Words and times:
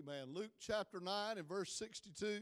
Amen. 0.00 0.28
Luke 0.32 0.52
chapter 0.60 1.00
9 1.00 1.38
and 1.38 1.48
verse 1.48 1.72
62. 1.74 2.40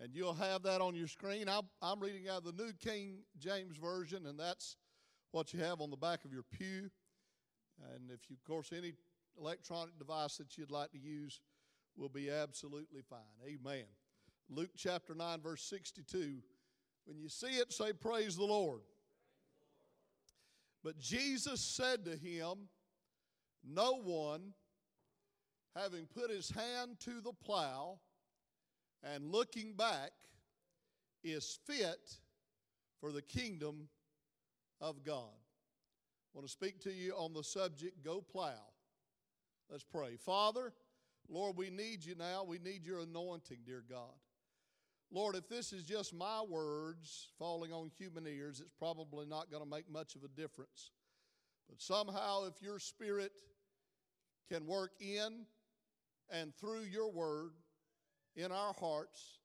And 0.00 0.14
you'll 0.14 0.34
have 0.34 0.62
that 0.64 0.80
on 0.80 0.94
your 0.94 1.08
screen. 1.08 1.48
I'm, 1.48 1.64
I'm 1.80 2.00
reading 2.00 2.28
out 2.28 2.44
of 2.44 2.56
the 2.56 2.62
New 2.62 2.72
King 2.72 3.18
James 3.38 3.76
Version, 3.76 4.26
and 4.26 4.38
that's 4.38 4.76
what 5.32 5.52
you 5.52 5.60
have 5.60 5.80
on 5.80 5.90
the 5.90 5.96
back 5.96 6.24
of 6.24 6.32
your 6.32 6.42
pew. 6.42 6.90
And 7.92 8.10
if 8.10 8.28
you, 8.28 8.36
of 8.36 8.44
course, 8.44 8.70
any 8.76 8.92
electronic 9.38 9.98
device 9.98 10.36
that 10.36 10.56
you'd 10.56 10.70
like 10.70 10.92
to 10.92 10.98
use 10.98 11.40
will 11.96 12.08
be 12.08 12.30
absolutely 12.30 13.02
fine. 13.08 13.18
Amen. 13.44 13.84
Luke 14.48 14.70
chapter 14.76 15.14
9, 15.14 15.40
verse 15.40 15.62
62. 15.62 16.36
When 17.06 17.18
you 17.18 17.28
see 17.28 17.58
it, 17.58 17.72
say, 17.72 17.92
Praise 17.92 18.36
the 18.36 18.44
Lord. 18.44 18.82
But 20.84 20.98
Jesus 20.98 21.60
said 21.60 22.04
to 22.04 22.16
him, 22.16 22.68
No 23.64 24.00
one, 24.02 24.52
having 25.76 26.06
put 26.06 26.30
his 26.30 26.50
hand 26.50 26.98
to 27.00 27.20
the 27.20 27.32
plow 27.32 27.98
and 29.02 29.30
looking 29.30 29.74
back, 29.74 30.10
is 31.22 31.58
fit 31.66 32.18
for 33.00 33.10
the 33.12 33.22
kingdom 33.22 33.88
of 34.80 35.02
God. 35.04 35.32
I 36.34 36.38
want 36.38 36.46
to 36.46 36.52
speak 36.52 36.80
to 36.80 36.92
you 36.92 37.12
on 37.12 37.32
the 37.32 37.42
subject 37.42 38.04
go 38.04 38.20
plow. 38.20 38.52
Let's 39.70 39.84
pray. 39.84 40.16
Father, 40.16 40.72
Lord, 41.28 41.56
we 41.56 41.70
need 41.70 42.04
you 42.04 42.14
now. 42.14 42.44
We 42.44 42.58
need 42.58 42.84
your 42.84 43.00
anointing, 43.00 43.58
dear 43.66 43.82
God. 43.88 44.12
Lord, 45.10 45.36
if 45.36 45.48
this 45.48 45.72
is 45.72 45.84
just 45.84 46.12
my 46.12 46.42
words 46.42 47.28
falling 47.38 47.72
on 47.72 47.90
human 47.98 48.26
ears, 48.26 48.60
it's 48.60 48.74
probably 48.78 49.26
not 49.26 49.50
going 49.50 49.62
to 49.62 49.68
make 49.68 49.90
much 49.90 50.16
of 50.16 50.24
a 50.24 50.28
difference. 50.28 50.90
But 51.68 51.80
somehow, 51.80 52.44
if 52.46 52.60
your 52.60 52.78
spirit 52.78 53.32
can 54.50 54.66
work 54.66 54.90
in 55.00 55.46
and 56.40 56.54
through 56.56 56.82
your 56.82 57.10
word 57.10 57.52
in 58.36 58.50
our 58.50 58.72
hearts, 58.74 59.38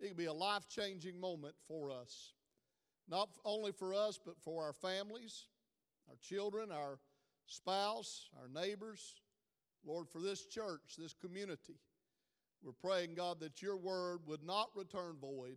it 0.00 0.08
can 0.08 0.16
be 0.16 0.26
a 0.26 0.32
life 0.32 0.66
changing 0.68 1.20
moment 1.20 1.54
for 1.68 1.90
us. 1.90 2.32
Not 3.08 3.28
only 3.44 3.72
for 3.72 3.94
us, 3.94 4.18
but 4.24 4.40
for 4.40 4.62
our 4.62 4.72
families, 4.72 5.46
our 6.08 6.16
children, 6.20 6.70
our 6.72 6.98
spouse, 7.46 8.28
our 8.40 8.48
neighbors. 8.48 9.20
Lord, 9.84 10.08
for 10.08 10.20
this 10.20 10.46
church, 10.46 10.94
this 10.96 11.12
community. 11.12 11.74
We're 12.62 12.72
praying, 12.72 13.14
God, 13.16 13.40
that 13.40 13.60
your 13.60 13.76
word 13.76 14.20
would 14.26 14.44
not 14.44 14.70
return 14.76 15.16
void, 15.20 15.56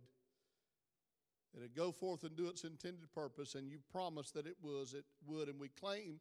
that 1.54 1.62
it 1.64 1.76
go 1.76 1.92
forth 1.92 2.24
and 2.24 2.36
do 2.36 2.48
its 2.48 2.64
intended 2.64 3.12
purpose, 3.14 3.54
and 3.54 3.70
you 3.70 3.78
promised 3.92 4.34
that 4.34 4.46
it 4.46 4.56
was, 4.60 4.94
it 4.94 5.04
would, 5.24 5.48
and 5.48 5.60
we 5.60 5.68
claim 5.68 6.18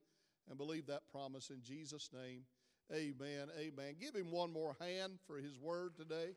and 0.47 0.57
believe 0.57 0.85
that 0.85 1.09
promise 1.11 1.49
in 1.49 1.63
Jesus' 1.63 2.11
name. 2.13 2.43
Amen. 2.93 3.47
Amen. 3.57 3.95
Give 3.99 4.13
him 4.13 4.31
one 4.31 4.53
more 4.53 4.77
hand 4.79 5.13
for 5.25 5.37
his 5.37 5.57
word 5.57 5.95
today. 5.97 6.35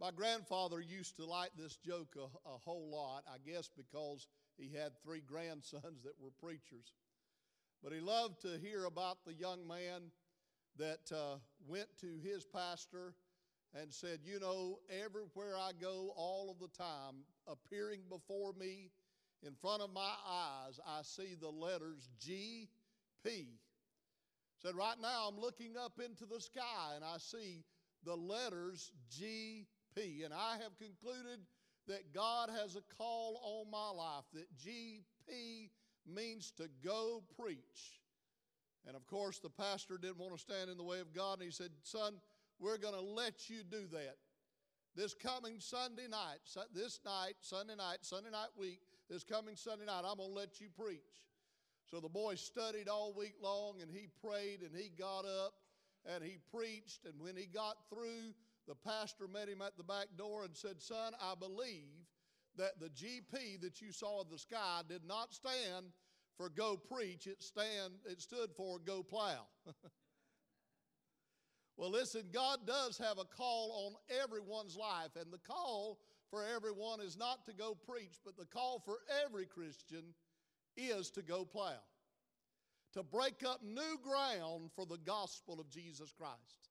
My 0.00 0.10
grandfather 0.10 0.80
used 0.80 1.16
to 1.16 1.24
like 1.24 1.50
this 1.56 1.76
joke 1.76 2.16
a, 2.18 2.24
a, 2.48 2.58
whole 2.58 2.90
lot, 2.90 3.22
I 3.32 3.36
guess 3.48 3.70
because 3.74 4.26
he 4.58 4.70
had 4.76 4.92
three 5.02 5.22
grandsons 5.24 6.02
that 6.02 6.20
were 6.20 6.32
preachers. 6.42 6.92
But 7.82 7.92
he 7.92 8.00
loved 8.00 8.42
to 8.42 8.58
hear 8.58 8.86
about 8.86 9.24
the 9.24 9.34
young 9.34 9.66
man 9.66 10.10
that 10.76 11.12
uh, 11.14 11.36
went 11.66 11.86
to 12.00 12.18
his 12.22 12.44
pastor 12.44 13.14
and 13.72 13.92
said, 13.92 14.18
You 14.24 14.40
know, 14.40 14.80
everywhere 14.90 15.56
I 15.56 15.70
go, 15.80 16.12
all 16.16 16.50
of 16.50 16.58
the 16.58 16.76
time, 16.76 17.22
appearing 17.46 18.00
before 18.10 18.52
me 18.52 18.90
in 19.46 19.54
front 19.54 19.82
of 19.82 19.92
my 19.92 20.14
eyes, 20.28 20.80
I 20.86 21.00
see 21.02 21.34
the 21.38 21.48
letters 21.48 22.08
G 22.18 22.68
P. 23.24 23.46
Said, 24.62 24.74
Right 24.74 24.96
now, 25.00 25.28
I'm 25.28 25.40
looking 25.40 25.76
up 25.76 26.00
into 26.04 26.24
the 26.26 26.40
sky 26.40 26.92
and 26.94 27.04
I 27.04 27.18
see 27.18 27.64
the 28.04 28.16
letters 28.16 28.92
G 29.10 29.66
P. 29.94 30.22
And 30.24 30.32
I 30.32 30.56
have 30.62 30.76
concluded 30.78 31.40
that 31.86 32.14
God 32.14 32.48
has 32.50 32.76
a 32.76 32.96
call 32.96 33.40
on 33.42 33.70
my 33.70 33.90
life, 33.90 34.24
that 34.32 34.54
G 34.56 35.02
P 35.28 35.70
means 36.06 36.50
to 36.56 36.68
go 36.82 37.22
preach. 37.38 38.00
And 38.86 38.96
of 38.96 39.06
course, 39.06 39.38
the 39.38 39.50
pastor 39.50 39.98
didn't 39.98 40.18
want 40.18 40.34
to 40.34 40.40
stand 40.40 40.70
in 40.70 40.76
the 40.76 40.84
way 40.84 41.00
of 41.00 41.14
God, 41.14 41.34
and 41.34 41.42
he 41.42 41.50
said, 41.50 41.70
Son, 41.82 42.14
we're 42.58 42.78
going 42.78 42.94
to 42.94 43.00
let 43.00 43.48
you 43.48 43.62
do 43.62 43.86
that. 43.92 44.16
This 44.94 45.14
coming 45.14 45.56
Sunday 45.58 46.06
night, 46.08 46.38
this 46.72 47.00
night, 47.04 47.34
Sunday 47.40 47.74
night, 47.76 47.98
Sunday 48.02 48.30
night 48.30 48.48
week, 48.56 48.80
this 49.14 49.22
coming 49.22 49.54
Sunday 49.54 49.86
night, 49.86 50.02
I'm 50.04 50.16
going 50.16 50.30
to 50.30 50.34
let 50.34 50.60
you 50.60 50.66
preach. 50.76 50.98
So 51.88 52.00
the 52.00 52.08
boy 52.08 52.34
studied 52.34 52.88
all 52.88 53.14
week 53.16 53.34
long 53.40 53.76
and 53.80 53.88
he 53.88 54.08
prayed 54.20 54.62
and 54.62 54.74
he 54.74 54.88
got 54.88 55.20
up 55.20 55.52
and 56.12 56.24
he 56.24 56.38
preached. 56.52 57.04
And 57.04 57.14
when 57.22 57.36
he 57.36 57.46
got 57.46 57.76
through, 57.88 58.34
the 58.66 58.74
pastor 58.74 59.28
met 59.28 59.48
him 59.48 59.62
at 59.62 59.76
the 59.76 59.84
back 59.84 60.06
door 60.18 60.42
and 60.42 60.56
said, 60.56 60.82
Son, 60.82 61.12
I 61.22 61.34
believe 61.38 62.08
that 62.56 62.80
the 62.80 62.88
GP 62.88 63.60
that 63.60 63.80
you 63.80 63.92
saw 63.92 64.22
in 64.22 64.26
the 64.32 64.38
sky 64.38 64.80
did 64.88 65.06
not 65.06 65.32
stand 65.32 65.86
for 66.36 66.48
go 66.48 66.76
preach, 66.76 67.28
it, 67.28 67.40
stand, 67.40 67.94
it 68.10 68.20
stood 68.20 68.50
for 68.56 68.80
go 68.80 69.04
plow. 69.04 69.46
well, 71.76 71.90
listen, 71.90 72.22
God 72.32 72.66
does 72.66 72.98
have 72.98 73.18
a 73.18 73.24
call 73.24 73.86
on 73.86 74.18
everyone's 74.24 74.76
life, 74.76 75.10
and 75.14 75.32
the 75.32 75.38
call 75.38 76.00
for 76.34 76.42
everyone 76.52 77.00
is 77.00 77.16
not 77.16 77.46
to 77.46 77.52
go 77.52 77.76
preach, 77.88 78.18
but 78.24 78.36
the 78.36 78.44
call 78.44 78.82
for 78.84 78.98
every 79.24 79.46
Christian 79.46 80.02
is 80.76 81.08
to 81.12 81.22
go 81.22 81.44
plow, 81.44 81.78
to 82.92 83.04
break 83.04 83.44
up 83.46 83.60
new 83.62 83.98
ground 84.02 84.70
for 84.74 84.84
the 84.84 84.98
gospel 84.98 85.60
of 85.60 85.70
Jesus 85.70 86.12
Christ, 86.12 86.70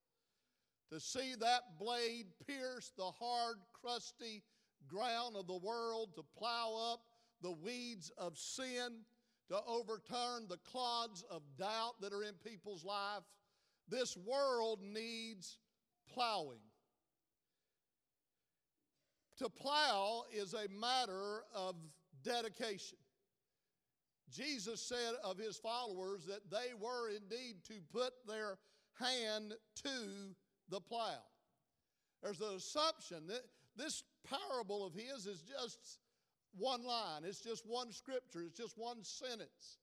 to 0.91 0.99
see 0.99 1.35
that 1.39 1.79
blade 1.79 2.25
pierce 2.45 2.91
the 2.97 3.05
hard, 3.05 3.55
crusty, 3.71 4.43
ground 4.89 5.37
of 5.37 5.47
the 5.47 5.59
world, 5.59 6.09
to 6.15 6.25
plow 6.37 6.91
up 6.91 6.99
the 7.41 7.53
weeds 7.53 8.11
of 8.17 8.37
sin, 8.37 9.05
to 9.47 9.57
overturn 9.65 10.45
the 10.49 10.59
clods 10.69 11.23
of 11.31 11.41
doubt 11.57 11.93
that 12.01 12.11
are 12.11 12.23
in 12.23 12.33
people's 12.45 12.83
life. 12.83 13.23
This 13.87 14.17
world 14.17 14.79
needs 14.81 15.57
plowing. 16.13 16.59
To 19.39 19.49
plow 19.49 20.23
is 20.33 20.53
a 20.53 20.67
matter 20.79 21.43
of 21.55 21.75
dedication. 22.23 22.97
Jesus 24.31 24.81
said 24.81 25.13
of 25.23 25.37
his 25.37 25.57
followers 25.57 26.25
that 26.25 26.49
they 26.49 26.73
were 26.79 27.09
indeed 27.09 27.63
to 27.67 27.75
put 27.91 28.13
their 28.27 28.57
hand 28.99 29.53
to 29.83 30.35
the 30.69 30.79
plow. 30.79 31.21
There's 32.21 32.41
an 32.41 32.55
assumption 32.55 33.27
that 33.27 33.41
this 33.75 34.03
parable 34.27 34.85
of 34.85 34.93
his 34.93 35.25
is 35.25 35.41
just 35.41 35.99
one 36.57 36.83
line, 36.83 37.23
it's 37.25 37.41
just 37.41 37.65
one 37.65 37.91
scripture, 37.91 38.43
it's 38.43 38.57
just 38.57 38.77
one 38.77 39.03
sentence. 39.03 39.79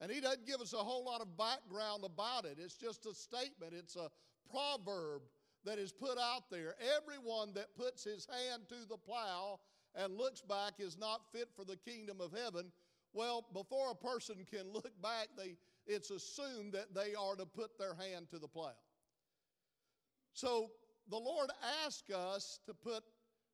And 0.00 0.10
he 0.10 0.20
doesn't 0.20 0.46
give 0.46 0.60
us 0.60 0.72
a 0.72 0.78
whole 0.78 1.04
lot 1.04 1.20
of 1.20 1.36
background 1.36 2.04
about 2.04 2.44
it. 2.44 2.58
It's 2.58 2.76
just 2.76 3.06
a 3.06 3.14
statement, 3.14 3.72
it's 3.72 3.96
a 3.96 4.10
proverb 4.50 5.22
that 5.64 5.78
is 5.78 5.92
put 5.92 6.18
out 6.18 6.50
there. 6.50 6.74
Everyone 6.96 7.52
that 7.54 7.76
puts 7.76 8.04
his 8.04 8.26
hand 8.26 8.62
to 8.68 8.88
the 8.88 8.96
plow 8.96 9.60
and 9.94 10.16
looks 10.16 10.40
back 10.40 10.74
is 10.78 10.98
not 10.98 11.20
fit 11.32 11.48
for 11.54 11.64
the 11.64 11.76
kingdom 11.76 12.20
of 12.20 12.32
heaven. 12.32 12.72
Well, 13.12 13.46
before 13.52 13.90
a 13.90 13.94
person 13.94 14.46
can 14.50 14.72
look 14.72 14.90
back, 15.02 15.28
they, 15.36 15.56
it's 15.86 16.10
assumed 16.10 16.72
that 16.72 16.94
they 16.94 17.14
are 17.14 17.36
to 17.36 17.46
put 17.46 17.78
their 17.78 17.94
hand 17.94 18.28
to 18.30 18.38
the 18.38 18.48
plow. 18.48 18.72
So 20.32 20.70
the 21.10 21.18
Lord 21.18 21.50
asks 21.84 22.10
us 22.10 22.60
to 22.66 22.74
put 22.74 23.02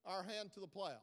our 0.06 0.22
hand 0.22 0.52
to 0.54 0.60
the 0.60 0.66
plow. 0.66 1.00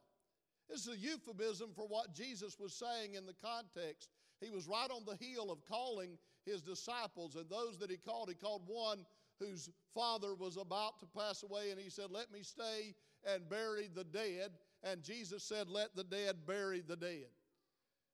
This 0.69 0.87
is 0.87 0.93
a 0.93 0.97
euphemism 0.97 1.71
for 1.75 1.87
what 1.87 2.15
Jesus 2.15 2.57
was 2.59 2.73
saying 2.73 3.13
in 3.13 3.25
the 3.25 3.35
context. 3.43 4.09
He 4.41 4.49
was 4.49 4.67
right 4.67 4.89
on 4.89 5.03
the 5.05 5.17
heel 5.23 5.51
of 5.51 5.59
calling 5.67 6.17
his 6.45 6.61
disciples, 6.61 7.35
and 7.35 7.49
those 7.49 7.77
that 7.79 7.91
he 7.91 7.97
called, 7.97 8.29
he 8.29 8.35
called 8.35 8.63
one 8.65 9.05
whose 9.39 9.69
father 9.93 10.35
was 10.35 10.57
about 10.57 10.99
to 10.99 11.05
pass 11.05 11.43
away, 11.43 11.71
and 11.71 11.79
he 11.79 11.89
said, 11.89 12.11
Let 12.11 12.31
me 12.31 12.43
stay 12.43 12.95
and 13.25 13.49
bury 13.49 13.89
the 13.93 14.03
dead. 14.03 14.51
And 14.83 15.03
Jesus 15.03 15.43
said, 15.43 15.69
Let 15.69 15.95
the 15.95 16.03
dead 16.03 16.45
bury 16.45 16.81
the 16.85 16.95
dead. 16.95 17.27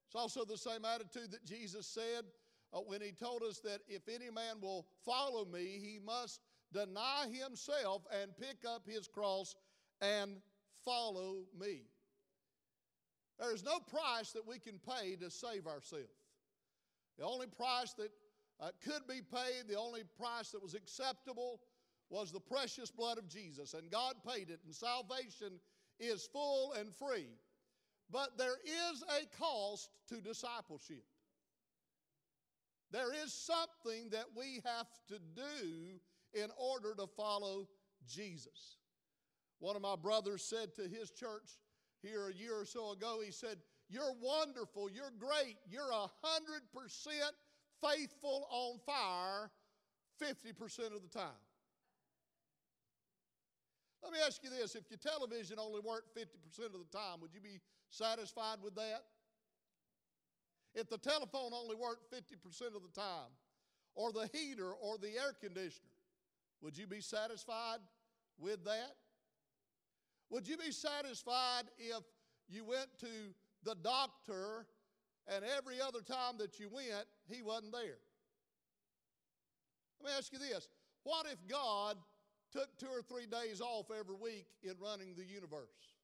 It's 0.08 0.16
also 0.16 0.44
the 0.44 0.58
same 0.58 0.84
attitude 0.86 1.32
that 1.32 1.46
Jesus 1.46 1.88
said 1.88 2.26
uh, 2.74 2.80
when 2.80 3.02
he 3.02 3.12
told 3.12 3.44
us 3.44 3.60
that 3.60 3.80
if 3.88 4.08
any 4.08 4.30
man 4.30 4.60
will 4.62 4.86
follow 5.06 5.46
me, 5.46 5.80
he 5.82 6.00
must 6.04 6.42
deny 6.74 7.28
himself 7.32 8.04
and 8.22 8.36
pick 8.38 8.58
up 8.68 8.84
his 8.88 9.08
cross 9.08 9.56
and 10.02 10.38
follow 10.84 11.44
me. 11.60 11.84
There 13.40 13.54
is 13.54 13.64
no 13.64 13.80
price 13.80 14.32
that 14.34 14.46
we 14.46 14.60
can 14.60 14.80
pay 14.80 15.16
to 15.16 15.30
save 15.30 15.66
ourselves. 15.66 16.08
The 17.18 17.26
only 17.26 17.48
price 17.48 17.94
that 17.94 18.12
uh, 18.62 18.70
could 18.84 19.08
be 19.08 19.22
paid, 19.22 19.68
the 19.68 19.78
only 19.78 20.04
price 20.18 20.52
that 20.52 20.62
was 20.62 20.76
acceptable, 20.76 21.60
was 22.10 22.32
the 22.32 22.40
precious 22.40 22.92
blood 22.92 23.18
of 23.18 23.28
Jesus, 23.28 23.74
and 23.74 23.90
God 23.90 24.16
paid 24.28 24.50
it, 24.50 24.60
and 24.66 24.76
salvation 24.76 25.60
is 26.00 26.28
full 26.32 26.74
and 26.74 26.94
free. 26.94 27.30
But 28.12 28.38
there 28.38 28.58
is 28.66 29.04
a 29.04 29.26
cost 29.42 29.90
to 30.10 30.20
discipleship. 30.20 31.04
There 32.92 33.14
is 33.24 33.34
something 33.34 34.10
that 34.10 34.26
we 34.36 34.62
have 34.66 34.88
to 35.08 35.18
do 35.34 36.00
in 36.34 36.50
order 36.58 36.94
to 36.96 37.08
follow 37.08 37.68
Jesus. 38.06 38.78
One 39.60 39.78
of 39.78 39.82
my 39.82 39.96
brothers 39.96 40.44
said 40.44 40.76
to 40.76 40.82
his 40.82 41.12
church 41.12 41.60
here 42.02 42.28
a 42.28 42.34
year 42.34 42.60
or 42.60 42.66
so 42.66 42.92
ago, 42.92 43.22
he 43.24 43.32
said, 43.32 43.58
You're 43.88 44.16
wonderful, 44.22 44.90
you're 44.90 45.14
great, 45.18 45.56
you're 45.70 45.92
a 45.92 46.08
hundred 46.22 46.64
percent 46.74 47.34
faithful 47.82 48.48
on 48.50 48.80
fire 48.86 49.50
50% 50.22 50.96
of 50.96 51.02
the 51.02 51.10
time. 51.10 51.42
Let 54.04 54.14
me 54.14 54.20
ask 54.26 54.44
you 54.44 54.50
this 54.50 54.76
if 54.76 54.84
your 54.90 54.98
television 54.98 55.58
only 55.60 55.80
worked 55.80 56.16
50% 56.16 56.66
of 56.66 56.72
the 56.74 56.98
time, 56.98 57.22
would 57.22 57.34
you 57.34 57.42
be 57.42 57.60
satisfied 57.90 58.58
with 58.64 58.76
that? 58.76 59.04
If 60.74 60.90
the 60.90 60.98
telephone 60.98 61.52
only 61.54 61.76
worked 61.76 62.12
50% 62.12 62.76
of 62.76 62.82
the 62.82 63.00
time, 63.02 63.30
or 63.96 64.12
the 64.12 64.30
heater 64.34 64.72
or 64.72 64.98
the 64.98 65.10
air 65.10 65.34
conditioner, 65.40 65.90
would 66.62 66.78
you 66.78 66.88
be 66.88 67.02
satisfied 67.02 67.80
with 68.40 68.64
that? 68.66 68.96
Would 70.30 70.48
you 70.48 70.58
be 70.58 70.72
satisfied 70.72 71.64
if 71.78 72.04
you 72.48 72.64
went 72.64 72.88
to 73.00 73.34
the 73.64 73.76
doctor 73.76 74.66
and 75.34 75.46
every 75.58 75.80
other 75.80 76.02
time 76.02 76.38
that 76.40 76.60
you 76.60 76.70
went, 76.70 77.08
he 77.30 77.42
wasn't 77.42 77.72
there? 77.72 78.00
Let 80.02 80.12
me 80.12 80.18
ask 80.18 80.32
you 80.34 80.40
this 80.40 80.68
what 81.04 81.26
if 81.26 81.38
God 81.48 81.98
took 82.52 82.78
two 82.78 82.88
or 82.88 83.02
three 83.02 83.26
days 83.26 83.62
off 83.62 83.88
every 83.98 84.16
week 84.16 84.46
in 84.62 84.74
running 84.80 85.16
the 85.16 85.24
universe? 85.24 85.96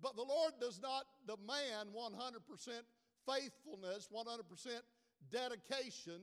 But 0.00 0.16
the 0.16 0.22
Lord 0.22 0.54
does 0.60 0.80
not 0.82 1.04
demand 1.28 1.90
100% 1.94 2.80
faithfulness, 3.24 4.08
100% 4.12 4.80
dedication 5.30 6.20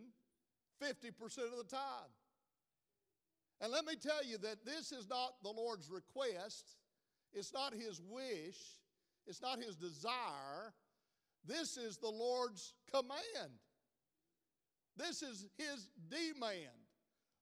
50% 0.81 1.37
of 1.51 1.57
the 1.57 1.75
time. 1.75 2.11
And 3.61 3.71
let 3.71 3.85
me 3.85 3.95
tell 3.95 4.23
you 4.23 4.37
that 4.39 4.65
this 4.65 4.91
is 4.91 5.09
not 5.09 5.33
the 5.43 5.49
Lord's 5.49 5.89
request, 5.89 6.75
it's 7.33 7.53
not 7.53 7.73
His 7.73 8.01
wish, 8.09 8.57
it's 9.29 9.41
not 9.41 9.63
His 9.63 9.75
desire. 9.75 10.73
This 11.45 11.77
is 11.77 11.97
the 11.97 12.09
Lord's 12.09 12.73
command. 12.91 13.53
This 14.97 15.21
is 15.21 15.47
His 15.57 15.89
demand 16.09 16.89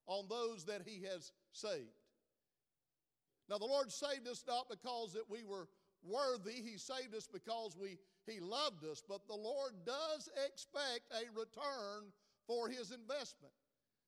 on 0.05 0.25
those 0.29 0.65
that 0.65 0.81
He 0.85 1.03
has 1.11 1.31
saved. 1.51 1.87
Now, 3.49 3.57
the 3.57 3.65
Lord 3.65 3.91
saved 3.91 4.27
us 4.27 4.43
not 4.47 4.69
because 4.69 5.13
that 5.13 5.29
we 5.29 5.43
were 5.43 5.69
worthy, 6.03 6.61
He 6.61 6.77
saved 6.77 7.15
us 7.15 7.27
because 7.31 7.77
we, 7.79 7.97
He 8.25 8.39
loved 8.39 8.83
us, 8.85 9.01
but 9.07 9.25
the 9.27 9.35
Lord 9.35 9.71
does 9.85 10.29
expect 10.45 11.11
a 11.11 11.31
return 11.31 12.11
for 12.45 12.67
His 12.67 12.91
investment. 12.91 13.53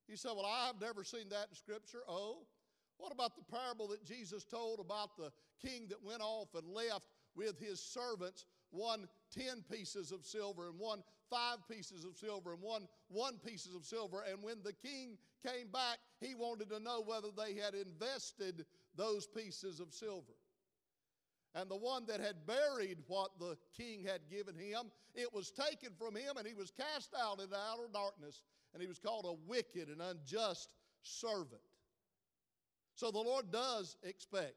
He 0.08 0.18
said, 0.18 0.32
Well, 0.36 0.46
I've 0.46 0.82
never 0.82 1.04
seen 1.04 1.30
that 1.30 1.48
in 1.50 1.56
Scripture. 1.56 2.02
Oh, 2.08 2.40
what 2.98 3.14
about 3.14 3.38
the 3.38 3.44
parable 3.56 3.88
that 3.88 4.04
Jesus 4.04 4.44
told 4.44 4.80
about 4.82 5.16
the 5.18 5.32
king 5.66 5.88
that 5.88 6.04
went 6.04 6.22
off 6.22 6.50
and 6.54 6.68
left 6.68 7.08
with 7.36 7.60
his 7.60 7.80
servants 7.80 8.46
one 8.72 9.08
ten 9.32 9.64
pieces 9.72 10.12
of 10.12 10.26
silver 10.26 10.68
and 10.68 10.80
one 10.80 11.04
five 11.30 11.58
pieces 11.70 12.06
of 12.06 12.18
silver 12.18 12.54
and 12.54 12.62
one 12.62 12.88
one 13.08 13.38
pieces 13.46 13.76
of 13.76 13.86
silver 13.86 14.24
and 14.30 14.42
when 14.44 14.58
the 14.64 14.74
king 14.74 15.18
came 15.46 15.68
back 15.72 15.98
he 16.20 16.36
wanted 16.36 16.70
to 16.70 16.80
know 16.80 17.02
whether 17.06 17.30
they 17.36 17.54
had 17.54 17.74
invested 17.74 18.66
those 18.96 19.28
pieces 19.28 19.80
of 19.80 19.94
silver 19.94 20.34
and 21.56 21.70
the 21.70 21.76
one 21.76 22.06
that 22.06 22.20
had 22.20 22.46
buried 22.46 22.98
what 23.08 23.32
the 23.40 23.58
king 23.76 24.04
had 24.04 24.22
given 24.30 24.56
him 24.56 24.92
it 25.16 25.34
was 25.34 25.52
taken 25.52 25.90
from 25.98 26.16
him 26.16 26.38
and 26.38 26.48
he 26.48 26.54
was 26.54 26.72
cast 26.72 27.14
out 27.20 27.40
into 27.40 27.56
outer 27.56 27.90
darkness 27.94 28.42
and 28.74 28.82
he 28.82 28.88
was 28.88 29.00
called 29.00 29.26
a 29.26 29.50
wicked 29.50 29.90
and 29.90 30.02
unjust 30.02 30.70
servant. 31.02 31.62
So 32.96 33.12
the 33.12 33.20
Lord 33.20 33.52
does 33.52 33.98
expect. 34.04 34.56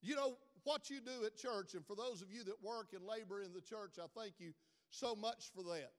You 0.00 0.14
know, 0.14 0.36
what 0.68 0.90
you 0.90 1.00
do 1.00 1.24
at 1.24 1.34
church, 1.34 1.72
and 1.72 1.86
for 1.86 1.96
those 1.96 2.20
of 2.20 2.30
you 2.30 2.44
that 2.44 2.62
work 2.62 2.88
and 2.92 3.02
labor 3.02 3.40
in 3.40 3.54
the 3.54 3.60
church, 3.62 3.94
I 3.98 4.06
thank 4.14 4.34
you 4.38 4.52
so 4.90 5.14
much 5.14 5.50
for 5.54 5.62
that. 5.62 5.92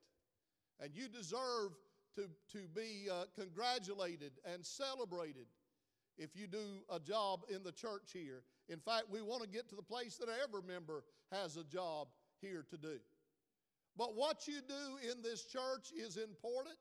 And 0.80 0.94
you 0.94 1.08
deserve 1.10 1.72
to, 2.16 2.30
to 2.52 2.68
be 2.76 3.08
uh, 3.12 3.24
congratulated 3.36 4.34
and 4.46 4.64
celebrated 4.64 5.48
if 6.20 6.36
you 6.36 6.46
do 6.46 6.84
a 6.94 7.00
job 7.00 7.42
in 7.50 7.64
the 7.64 7.72
church 7.72 8.12
here. 8.14 8.44
In 8.68 8.78
fact, 8.78 9.06
we 9.10 9.24
want 9.24 9.42
to 9.42 9.50
get 9.50 9.68
to 9.70 9.76
the 9.76 9.82
place 9.82 10.18
that 10.18 10.30
every 10.44 10.62
member 10.62 11.04
has 11.32 11.58
a 11.58 11.64
job 11.64 12.10
here 12.40 12.64
to 12.70 12.78
do. 12.78 13.00
But 13.98 14.16
what 14.16 14.48
you 14.48 14.60
do 14.68 15.10
in 15.10 15.24
this 15.24 15.46
church 15.46 15.92
is 15.98 16.18
important. 16.18 16.76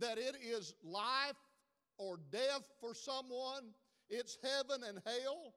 That 0.00 0.18
it 0.18 0.34
is 0.42 0.74
life 0.82 1.36
or 1.96 2.18
death 2.32 2.64
for 2.80 2.92
someone, 2.92 3.70
it's 4.10 4.36
heaven 4.42 4.82
and 4.88 5.00
hell. 5.06 5.54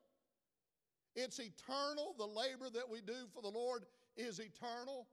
It's 1.16 1.40
eternal. 1.40 2.16
The 2.18 2.26
labor 2.26 2.70
that 2.74 2.90
we 2.90 3.02
do 3.02 3.28
for 3.34 3.42
the 3.42 3.50
Lord 3.50 3.86
is 4.18 4.40
eternal. 4.40 5.08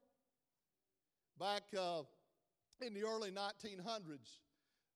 Back 1.39 1.63
uh, 1.79 2.03
in 2.85 2.95
the 2.95 3.05
early 3.05 3.31
1900s, 3.31 4.39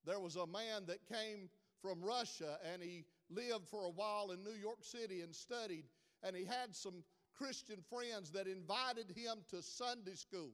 there 0.05 0.19
was 0.19 0.35
a 0.35 0.45
man 0.47 0.85
that 0.87 1.07
came 1.07 1.49
from 1.81 2.01
Russia 2.01 2.57
and 2.73 2.81
he 2.81 3.05
lived 3.29 3.67
for 3.69 3.85
a 3.85 3.89
while 3.89 4.31
in 4.31 4.43
New 4.43 4.57
York 4.59 4.79
City 4.81 5.21
and 5.21 5.33
studied, 5.35 5.85
and 6.23 6.35
he 6.35 6.45
had 6.45 6.75
some 6.75 7.03
Christian 7.37 7.77
friends 7.89 8.31
that 8.31 8.47
invited 8.47 9.11
him 9.15 9.37
to 9.49 9.61
Sunday 9.61 10.15
school. 10.15 10.51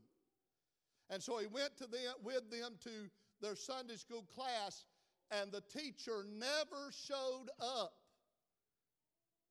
And 1.10 1.22
so 1.22 1.38
he 1.38 1.48
went 1.48 1.78
to 1.78 1.88
them, 1.88 2.14
with 2.24 2.50
them 2.50 2.74
to 2.84 3.10
their 3.42 3.56
Sunday 3.56 3.96
school 3.96 4.26
class, 4.36 4.86
and 5.32 5.52
the 5.52 5.62
teacher 5.62 6.26
never 6.28 6.92
showed 6.92 7.48
up. 7.60 7.94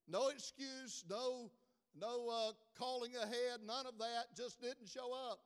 No 0.08 0.28
excuse, 0.28 1.04
no, 1.08 1.50
no 1.98 2.28
uh, 2.28 2.52
calling 2.78 3.12
ahead, 3.16 3.60
none 3.66 3.86
of 3.86 3.98
that, 3.98 4.36
just 4.36 4.60
didn't 4.60 4.88
show 4.88 5.12
up. 5.30 5.40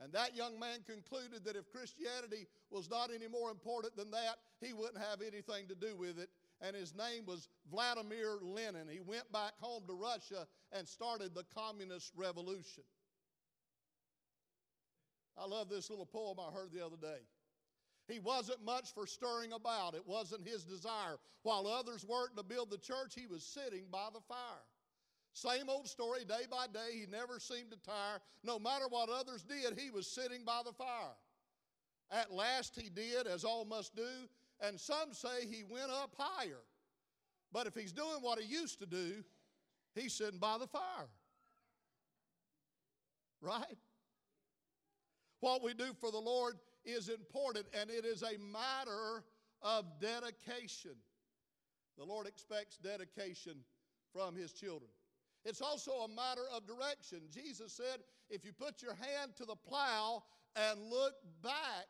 And 0.00 0.12
that 0.12 0.34
young 0.34 0.58
man 0.58 0.80
concluded 0.86 1.44
that 1.44 1.56
if 1.56 1.70
Christianity 1.70 2.48
was 2.70 2.90
not 2.90 3.10
any 3.14 3.28
more 3.28 3.50
important 3.50 3.96
than 3.96 4.10
that, 4.10 4.36
he 4.60 4.72
wouldn't 4.72 4.98
have 4.98 5.20
anything 5.20 5.68
to 5.68 5.74
do 5.74 5.96
with 5.96 6.18
it 6.18 6.28
and 6.62 6.76
his 6.76 6.94
name 6.94 7.26
was 7.26 7.48
Vladimir 7.70 8.38
Lenin. 8.40 8.88
He 8.88 9.00
went 9.00 9.30
back 9.32 9.52
home 9.58 9.82
to 9.88 9.94
Russia 9.94 10.46
and 10.70 10.86
started 10.86 11.34
the 11.34 11.44
Communist 11.54 12.12
Revolution. 12.16 12.84
I 15.36 15.46
love 15.46 15.68
this 15.68 15.90
little 15.90 16.06
poem 16.06 16.38
I 16.38 16.52
heard 16.52 16.72
the 16.72 16.84
other 16.84 16.96
day. 17.00 17.18
He 18.08 18.18
wasn't 18.18 18.64
much 18.64 18.92
for 18.92 19.06
stirring 19.06 19.52
about, 19.52 19.94
it 19.94 20.06
wasn't 20.06 20.46
his 20.46 20.64
desire. 20.64 21.16
While 21.42 21.66
others 21.66 22.04
worked 22.04 22.36
to 22.36 22.42
build 22.42 22.70
the 22.70 22.78
church, 22.78 23.14
he 23.14 23.26
was 23.26 23.44
sitting 23.44 23.84
by 23.90 24.08
the 24.12 24.20
fire. 24.20 24.66
Same 25.34 25.70
old 25.70 25.88
story, 25.88 26.24
day 26.24 26.44
by 26.50 26.66
day, 26.66 27.00
he 27.00 27.06
never 27.10 27.38
seemed 27.38 27.70
to 27.70 27.78
tire. 27.78 28.18
No 28.44 28.58
matter 28.58 28.86
what 28.88 29.08
others 29.08 29.42
did, 29.42 29.78
he 29.78 29.90
was 29.90 30.06
sitting 30.06 30.44
by 30.44 30.60
the 30.64 30.72
fire. 30.72 31.16
At 32.10 32.30
last, 32.30 32.78
he 32.78 32.90
did, 32.90 33.26
as 33.26 33.44
all 33.44 33.64
must 33.64 33.96
do, 33.96 34.28
and 34.60 34.78
some 34.78 35.12
say 35.12 35.46
he 35.46 35.64
went 35.64 35.90
up 35.90 36.14
higher. 36.18 36.60
But 37.52 37.66
if 37.66 37.74
he's 37.74 37.92
doing 37.92 38.20
what 38.20 38.38
he 38.38 38.46
used 38.46 38.78
to 38.80 38.86
do, 38.86 39.24
he's 39.94 40.12
sitting 40.12 40.38
by 40.38 40.58
the 40.58 40.66
fire. 40.66 41.08
Right? 43.40 43.78
What 45.40 45.62
we 45.62 45.72
do 45.72 45.92
for 45.98 46.10
the 46.10 46.18
Lord 46.18 46.58
is 46.84 47.08
important, 47.08 47.66
and 47.78 47.90
it 47.90 48.04
is 48.04 48.22
a 48.22 48.38
matter 48.38 49.24
of 49.62 49.84
dedication. 50.00 50.96
The 51.98 52.04
Lord 52.04 52.26
expects 52.26 52.78
dedication 52.78 53.56
from 54.12 54.34
his 54.34 54.52
children. 54.52 54.90
It's 55.44 55.60
also 55.60 55.92
a 55.92 56.08
matter 56.08 56.44
of 56.54 56.66
direction. 56.66 57.20
Jesus 57.30 57.72
said, 57.72 58.00
if 58.30 58.44
you 58.44 58.52
put 58.52 58.82
your 58.82 58.94
hand 58.94 59.32
to 59.36 59.44
the 59.44 59.56
plow 59.56 60.22
and 60.56 60.80
look 60.88 61.14
back, 61.42 61.86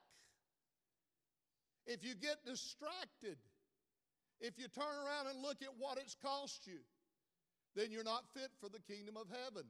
if 1.86 2.04
you 2.04 2.14
get 2.14 2.44
distracted, 2.46 3.36
if 4.40 4.58
you 4.58 4.68
turn 4.68 4.84
around 4.84 5.28
and 5.28 5.42
look 5.42 5.62
at 5.62 5.70
what 5.78 5.98
it's 5.98 6.14
cost 6.14 6.66
you, 6.66 6.78
then 7.74 7.90
you're 7.90 8.04
not 8.04 8.24
fit 8.34 8.50
for 8.60 8.68
the 8.68 8.80
kingdom 8.80 9.16
of 9.16 9.26
heaven. 9.28 9.64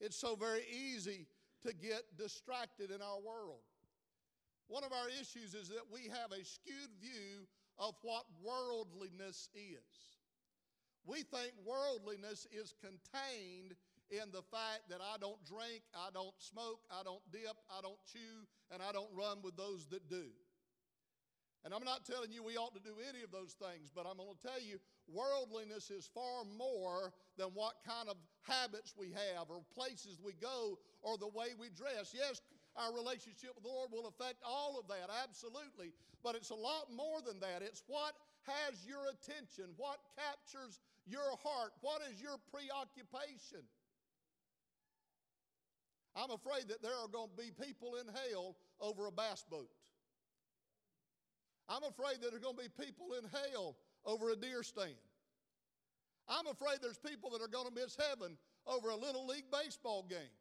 It's 0.00 0.16
so 0.16 0.36
very 0.36 0.62
easy 0.70 1.26
to 1.66 1.72
get 1.72 2.02
distracted 2.18 2.90
in 2.90 3.00
our 3.00 3.20
world. 3.20 3.62
One 4.68 4.84
of 4.84 4.92
our 4.92 5.08
issues 5.08 5.54
is 5.54 5.68
that 5.68 5.92
we 5.92 6.08
have 6.08 6.32
a 6.32 6.44
skewed 6.44 6.92
view 7.00 7.46
of 7.78 7.94
what 8.02 8.24
worldliness 8.42 9.48
is. 9.54 10.18
We 11.04 11.22
think 11.22 11.52
worldliness 11.66 12.46
is 12.50 12.74
contained 12.80 13.76
in 14.10 14.32
the 14.32 14.42
fact 14.42 14.88
that 14.88 15.00
I 15.00 15.16
don't 15.20 15.42
drink, 15.44 15.82
I 15.94 16.08
don't 16.12 16.34
smoke, 16.38 16.80
I 16.90 17.02
don't 17.02 17.22
dip, 17.30 17.56
I 17.68 17.80
don't 17.82 18.00
chew, 18.10 18.46
and 18.70 18.82
I 18.82 18.92
don't 18.92 19.10
run 19.12 19.38
with 19.42 19.56
those 19.56 19.86
that 19.88 20.08
do. 20.08 20.32
And 21.64 21.72
I'm 21.72 21.84
not 21.84 22.04
telling 22.04 22.30
you 22.30 22.42
we 22.42 22.56
ought 22.56 22.74
to 22.74 22.80
do 22.80 23.00
any 23.08 23.24
of 23.24 23.32
those 23.32 23.56
things, 23.56 23.88
but 23.94 24.04
I'm 24.04 24.18
going 24.18 24.36
to 24.36 24.42
tell 24.46 24.60
you 24.60 24.76
worldliness 25.08 25.90
is 25.90 26.08
far 26.12 26.44
more 26.44 27.12
than 27.38 27.48
what 27.54 27.80
kind 27.88 28.08
of 28.08 28.16
habits 28.42 28.92
we 28.96 29.08
have 29.12 29.48
or 29.48 29.64
places 29.72 30.20
we 30.22 30.34
go 30.34 30.78
or 31.00 31.16
the 31.16 31.28
way 31.28 31.56
we 31.58 31.68
dress. 31.70 32.12
Yes, 32.12 32.40
our 32.76 32.92
relationship 32.94 33.54
with 33.54 33.62
the 33.62 33.70
Lord 33.70 33.90
will 33.92 34.06
affect 34.08 34.42
all 34.44 34.78
of 34.78 34.88
that, 34.88 35.10
absolutely. 35.22 35.94
But 36.22 36.34
it's 36.34 36.50
a 36.50 36.58
lot 36.58 36.90
more 36.90 37.22
than 37.22 37.38
that. 37.40 37.62
It's 37.62 37.82
what 37.86 38.14
has 38.46 38.84
your 38.86 39.06
attention, 39.08 39.72
what 39.76 39.98
captures 40.18 40.80
your 41.06 41.38
heart, 41.42 41.72
what 41.80 42.02
is 42.10 42.20
your 42.20 42.36
preoccupation. 42.50 43.62
I'm 46.16 46.30
afraid 46.30 46.68
that 46.68 46.82
there 46.82 46.94
are 46.94 47.08
going 47.08 47.30
to 47.30 47.42
be 47.42 47.50
people 47.50 47.96
in 47.96 48.06
hell 48.06 48.56
over 48.80 49.06
a 49.06 49.12
bass 49.12 49.44
boat. 49.50 49.70
I'm 51.68 51.82
afraid 51.82 52.20
that 52.20 52.30
there 52.30 52.38
are 52.38 52.42
going 52.42 52.56
to 52.56 52.62
be 52.62 52.84
people 52.84 53.14
in 53.18 53.24
hell 53.30 53.76
over 54.04 54.30
a 54.30 54.36
deer 54.36 54.62
stand. 54.62 54.94
I'm 56.28 56.46
afraid 56.46 56.78
there's 56.80 56.98
people 56.98 57.30
that 57.30 57.42
are 57.42 57.48
going 57.48 57.68
to 57.68 57.74
miss 57.74 57.96
heaven 57.96 58.36
over 58.66 58.90
a 58.90 58.96
little 58.96 59.26
league 59.26 59.50
baseball 59.50 60.06
game. 60.08 60.32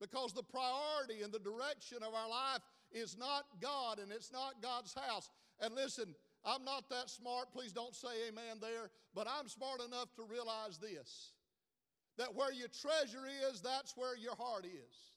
Because 0.00 0.32
the 0.32 0.42
priority 0.42 1.22
and 1.22 1.32
the 1.32 1.38
direction 1.38 1.98
of 2.02 2.14
our 2.14 2.28
life 2.28 2.60
is 2.92 3.16
not 3.18 3.44
God 3.60 3.98
and 3.98 4.12
it's 4.12 4.32
not 4.32 4.62
God's 4.62 4.94
house. 4.94 5.30
And 5.60 5.74
listen, 5.74 6.14
I'm 6.44 6.64
not 6.64 6.88
that 6.90 7.10
smart. 7.10 7.52
Please 7.52 7.72
don't 7.72 7.94
say 7.94 8.28
amen 8.28 8.58
there. 8.60 8.90
But 9.14 9.26
I'm 9.26 9.48
smart 9.48 9.80
enough 9.80 10.14
to 10.16 10.22
realize 10.22 10.78
this 10.78 11.32
that 12.18 12.34
where 12.34 12.52
your 12.52 12.68
treasure 12.68 13.28
is, 13.50 13.60
that's 13.60 13.94
where 13.94 14.16
your 14.16 14.34
heart 14.36 14.64
is. 14.64 15.12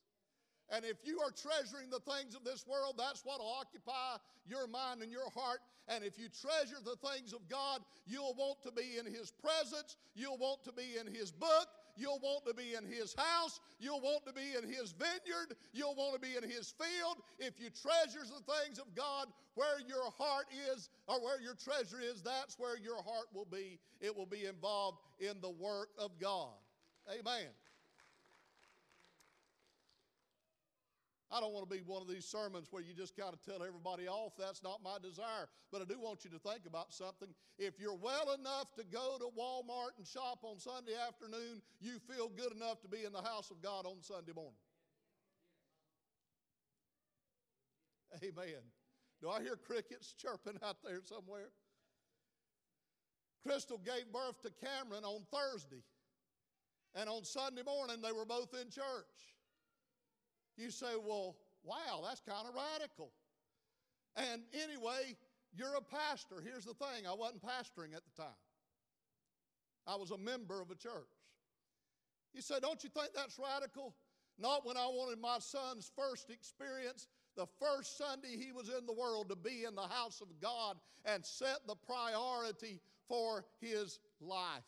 And 0.71 0.85
if 0.85 0.97
you 1.03 1.19
are 1.21 1.31
treasuring 1.31 1.89
the 1.89 1.99
things 1.99 2.35
of 2.35 2.43
this 2.43 2.67
world, 2.67 2.95
that's 2.97 3.25
what 3.25 3.39
will 3.39 3.55
occupy 3.59 4.17
your 4.45 4.67
mind 4.67 5.01
and 5.01 5.11
your 5.11 5.29
heart. 5.33 5.59
And 5.87 6.03
if 6.03 6.19
you 6.19 6.27
treasure 6.29 6.77
the 6.83 6.97
things 7.09 7.33
of 7.33 7.47
God, 7.49 7.81
you'll 8.05 8.35
want 8.37 8.61
to 8.63 8.71
be 8.71 8.99
in 8.99 9.05
His 9.11 9.31
presence, 9.31 9.97
you'll 10.13 10.37
want 10.37 10.63
to 10.65 10.71
be 10.71 10.97
in 10.99 11.11
His 11.11 11.31
book, 11.31 11.67
you'll 11.99 12.19
want 12.19 12.45
to 12.45 12.53
be 12.53 12.73
in 12.75 12.85
His 12.85 13.13
house, 13.15 13.59
you'll 13.79 14.01
want 14.01 14.25
to 14.25 14.33
be 14.33 14.55
in 14.57 14.67
His 14.67 14.93
vineyard, 14.93 15.55
you'll 15.73 15.95
want 15.95 16.15
to 16.15 16.19
be 16.19 16.35
in 16.35 16.49
His 16.49 16.73
field. 16.77 17.17
If 17.37 17.59
you 17.59 17.69
treasure 17.69 18.25
the 18.25 18.53
things 18.53 18.79
of 18.79 18.95
God, 18.95 19.27
where 19.55 19.79
your 19.87 20.11
heart 20.17 20.45
is 20.71 20.89
or 21.07 21.21
where 21.21 21.41
your 21.41 21.55
treasure 21.55 21.99
is, 22.01 22.21
that's 22.21 22.57
where 22.57 22.77
your 22.77 23.03
heart 23.03 23.27
will 23.33 23.47
be. 23.51 23.79
It 23.99 24.15
will 24.15 24.25
be 24.25 24.45
involved 24.45 24.99
in 25.19 25.41
the 25.41 25.49
work 25.49 25.89
of 25.97 26.11
God. 26.19 26.55
Amen. 27.09 27.49
I 31.31 31.39
don't 31.39 31.53
want 31.53 31.69
to 31.69 31.75
be 31.75 31.83
one 31.85 32.01
of 32.01 32.07
these 32.07 32.25
sermons 32.25 32.67
where 32.71 32.81
you 32.81 32.93
just 32.93 33.15
kind 33.15 33.33
of 33.33 33.41
tell 33.43 33.61
everybody 33.61 34.07
off. 34.07 34.33
That's 34.37 34.63
not 34.63 34.81
my 34.83 34.97
desire. 35.01 35.47
But 35.71 35.81
I 35.81 35.85
do 35.85 35.99
want 35.99 36.25
you 36.25 36.31
to 36.31 36.39
think 36.39 36.65
about 36.65 36.91
something. 36.91 37.29
If 37.59 37.79
you're 37.79 37.95
well 37.95 38.33
enough 38.33 38.73
to 38.77 38.83
go 38.83 39.17
to 39.19 39.29
Walmart 39.37 39.97
and 39.97 40.07
shop 40.07 40.39
on 40.43 40.57
Sunday 40.57 40.97
afternoon, 41.07 41.61
you 41.79 41.99
feel 41.99 42.29
good 42.29 42.51
enough 42.51 42.81
to 42.81 42.87
be 42.87 43.05
in 43.05 43.13
the 43.13 43.21
house 43.21 43.51
of 43.51 43.61
God 43.61 43.85
on 43.85 44.01
Sunday 44.01 44.33
morning. 44.33 44.57
Amen. 48.23 48.63
Do 49.21 49.29
I 49.29 49.41
hear 49.41 49.55
crickets 49.55 50.15
chirping 50.17 50.57
out 50.65 50.77
there 50.83 51.01
somewhere? 51.05 51.51
Crystal 53.45 53.77
gave 53.77 54.11
birth 54.11 54.41
to 54.41 54.51
Cameron 54.65 55.03
on 55.03 55.21
Thursday. 55.31 55.83
And 56.95 57.07
on 57.07 57.23
Sunday 57.23 57.61
morning, 57.63 57.97
they 58.01 58.11
were 58.11 58.25
both 58.25 58.53
in 58.59 58.71
church. 58.71 59.37
You 60.59 60.71
say, 60.71 60.93
well, 61.01 61.37
wow, 61.63 62.03
that's 62.05 62.19
kind 62.19 62.45
of 62.45 62.53
radical. 62.53 63.11
And 64.17 64.41
anyway, 64.53 65.15
you're 65.53 65.75
a 65.75 65.81
pastor. 65.81 66.43
Here's 66.43 66.65
the 66.65 66.73
thing 66.73 67.07
I 67.07 67.13
wasn't 67.13 67.41
pastoring 67.41 67.95
at 67.95 68.01
the 68.03 68.21
time, 68.21 68.39
I 69.87 69.95
was 69.95 70.11
a 70.11 70.17
member 70.17 70.61
of 70.61 70.69
a 70.69 70.75
church. 70.75 71.07
You 72.33 72.41
say, 72.41 72.55
don't 72.61 72.83
you 72.83 72.89
think 72.89 73.09
that's 73.15 73.39
radical? 73.39 73.95
Not 74.37 74.65
when 74.65 74.77
I 74.77 74.85
wanted 74.85 75.19
my 75.19 75.37
son's 75.39 75.91
first 75.95 76.29
experience, 76.29 77.07
the 77.35 77.47
first 77.59 77.97
Sunday 77.97 78.37
he 78.37 78.51
was 78.51 78.69
in 78.69 78.85
the 78.85 78.93
world, 78.93 79.29
to 79.29 79.35
be 79.35 79.63
in 79.67 79.75
the 79.75 79.87
house 79.87 80.21
of 80.21 80.27
God 80.41 80.75
and 81.05 81.25
set 81.25 81.59
the 81.67 81.75
priority 81.75 82.81
for 83.07 83.45
his 83.59 83.99
life. 84.21 84.63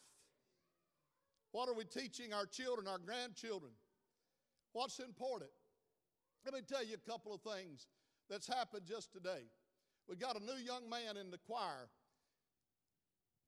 What 1.52 1.70
are 1.70 1.76
we 1.76 1.84
teaching 1.84 2.34
our 2.34 2.46
children, 2.46 2.88
our 2.88 2.98
grandchildren? 2.98 3.74
What's 4.74 5.00
important? 5.00 5.52
Let 6.46 6.54
me 6.54 6.62
tell 6.68 6.84
you 6.84 6.96
a 6.96 7.10
couple 7.10 7.34
of 7.34 7.42
things 7.42 7.88
that's 8.30 8.48
happened 8.48 8.84
just 8.88 9.14
today. 9.14 9.46
We 10.08 10.16
got 10.16 10.36
a 10.36 10.44
new 10.44 10.60
young 10.64 10.90
man 10.90 11.18
in 11.18 11.30
the 11.30 11.38
choir. 11.38 11.90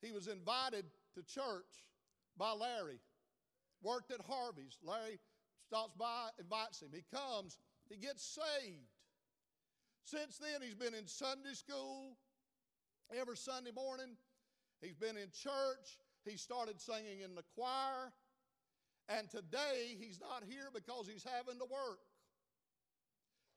He 0.02 0.12
was 0.12 0.28
invited 0.28 0.86
to 1.16 1.24
church 1.24 1.88
by 2.38 2.52
Larry, 2.52 3.00
worked 3.82 4.12
at 4.12 4.20
Harvey's. 4.28 4.78
Larry 4.84 5.20
stops 5.66 5.94
by, 5.98 6.30
invites 6.40 6.82
him. 6.82 6.90
He 6.94 7.04
comes, 7.16 7.58
he 7.90 7.98
gets 7.98 8.24
saved. 8.24 8.90
Since 10.06 10.38
then, 10.38 10.62
he's 10.62 10.76
been 10.76 10.94
in 10.94 11.08
Sunday 11.08 11.54
school 11.54 12.18
every 13.18 13.38
Sunday 13.38 13.72
morning. 13.72 14.18
He's 14.82 14.96
been 14.96 15.18
in 15.18 15.30
church. 15.32 15.98
He 16.26 16.38
started 16.38 16.80
singing 16.80 17.22
in 17.24 17.36
the 17.36 17.44
choir. 17.56 18.12
And 19.10 19.30
today, 19.30 19.96
he's 20.00 20.20
not 20.20 20.44
here 20.48 20.70
because 20.74 21.08
he's 21.08 21.24
having 21.24 21.60
to 21.60 21.66
work. 21.66 22.00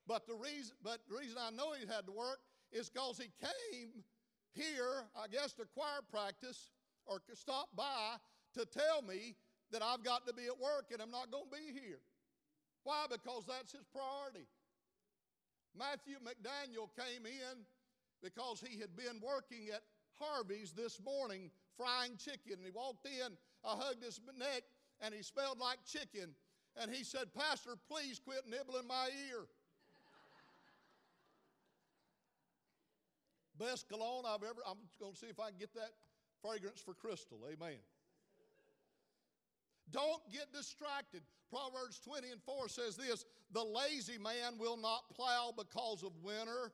But 0.06 0.26
the 0.26 0.34
reason, 0.34 0.76
but 0.82 0.98
the 1.08 1.16
reason 1.16 1.36
I 1.40 1.50
know 1.50 1.72
he 1.72 1.86
had 1.86 2.06
to 2.06 2.12
work 2.12 2.38
is 2.72 2.88
because 2.88 3.18
he 3.18 3.30
came 3.40 4.04
here, 4.52 5.04
I 5.16 5.28
guess, 5.28 5.52
to 5.54 5.64
choir 5.74 6.02
practice 6.10 6.70
or 7.06 7.20
stop 7.34 7.68
by 7.76 8.16
to 8.54 8.64
tell 8.66 9.02
me 9.02 9.36
that 9.72 9.82
I've 9.82 10.02
got 10.02 10.26
to 10.26 10.32
be 10.32 10.46
at 10.46 10.58
work 10.58 10.90
and 10.92 11.02
I'm 11.02 11.10
not 11.10 11.30
going 11.30 11.44
to 11.50 11.56
be 11.56 11.78
here. 11.78 12.00
Why? 12.84 13.06
Because 13.10 13.44
that's 13.46 13.72
his 13.72 13.84
priority. 13.92 14.46
Matthew 15.76 16.16
McDaniel 16.22 16.88
came 16.96 17.26
in 17.26 17.66
because 18.22 18.62
he 18.66 18.80
had 18.80 18.96
been 18.96 19.20
working 19.20 19.68
at 19.74 19.82
Harvey's 20.18 20.72
this 20.72 21.00
morning 21.04 21.50
frying 21.76 22.16
chicken. 22.16 22.58
And 22.58 22.64
he 22.64 22.70
walked 22.70 23.06
in, 23.06 23.36
I 23.64 23.76
hugged 23.76 24.02
his 24.02 24.20
neck, 24.38 24.62
and 25.00 25.12
he 25.12 25.22
smelled 25.22 25.58
like 25.58 25.78
chicken. 25.84 26.34
And 26.80 26.90
he 26.90 27.04
said, 27.04 27.34
Pastor, 27.34 27.76
please 27.90 28.18
quit 28.18 28.42
nibbling 28.48 28.86
my 28.86 29.08
ear. 29.28 29.46
Best 33.58 33.88
cologne 33.88 34.24
I've 34.26 34.42
ever, 34.42 34.60
I'm 34.68 34.76
going 35.00 35.12
to 35.12 35.18
see 35.18 35.26
if 35.26 35.40
I 35.40 35.48
can 35.50 35.58
get 35.58 35.74
that 35.74 35.90
fragrance 36.42 36.80
for 36.80 36.94
Crystal. 36.94 37.38
Amen. 37.46 37.78
Don't 39.90 40.22
get 40.32 40.52
distracted. 40.52 41.22
Proverbs 41.50 42.00
20 42.00 42.30
and 42.30 42.42
4 42.42 42.68
says 42.68 42.96
this 42.96 43.24
The 43.52 43.62
lazy 43.62 44.18
man 44.18 44.58
will 44.58 44.76
not 44.76 45.08
plow 45.14 45.52
because 45.56 46.02
of 46.02 46.12
winter, 46.22 46.72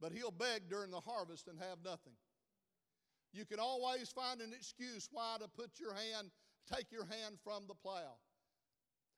but 0.00 0.12
he'll 0.12 0.32
beg 0.32 0.68
during 0.68 0.90
the 0.90 1.00
harvest 1.00 1.48
and 1.48 1.58
have 1.58 1.78
nothing. 1.84 2.14
You 3.32 3.44
can 3.44 3.60
always 3.60 4.08
find 4.08 4.40
an 4.40 4.52
excuse 4.56 5.08
why 5.12 5.36
to 5.40 5.48
put 5.48 5.78
your 5.78 5.94
hand, 5.94 6.30
take 6.72 6.90
your 6.90 7.04
hand 7.04 7.36
from 7.44 7.64
the 7.68 7.74
plow. 7.74 8.16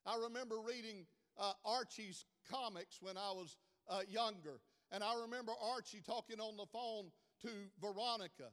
I 0.04 0.16
remember 0.16 0.56
reading 0.66 1.06
uh, 1.38 1.52
Archie's 1.64 2.25
comics 2.50 2.99
when 3.00 3.16
I 3.16 3.30
was 3.32 3.56
uh, 3.88 4.00
younger. 4.08 4.60
And 4.92 5.04
I 5.04 5.14
remember 5.23 5.52
Archie 5.73 6.02
talking 6.04 6.40
on 6.40 6.56
the 6.56 6.66
phone 6.66 7.11
to 7.42 7.49
Veronica. 7.80 8.50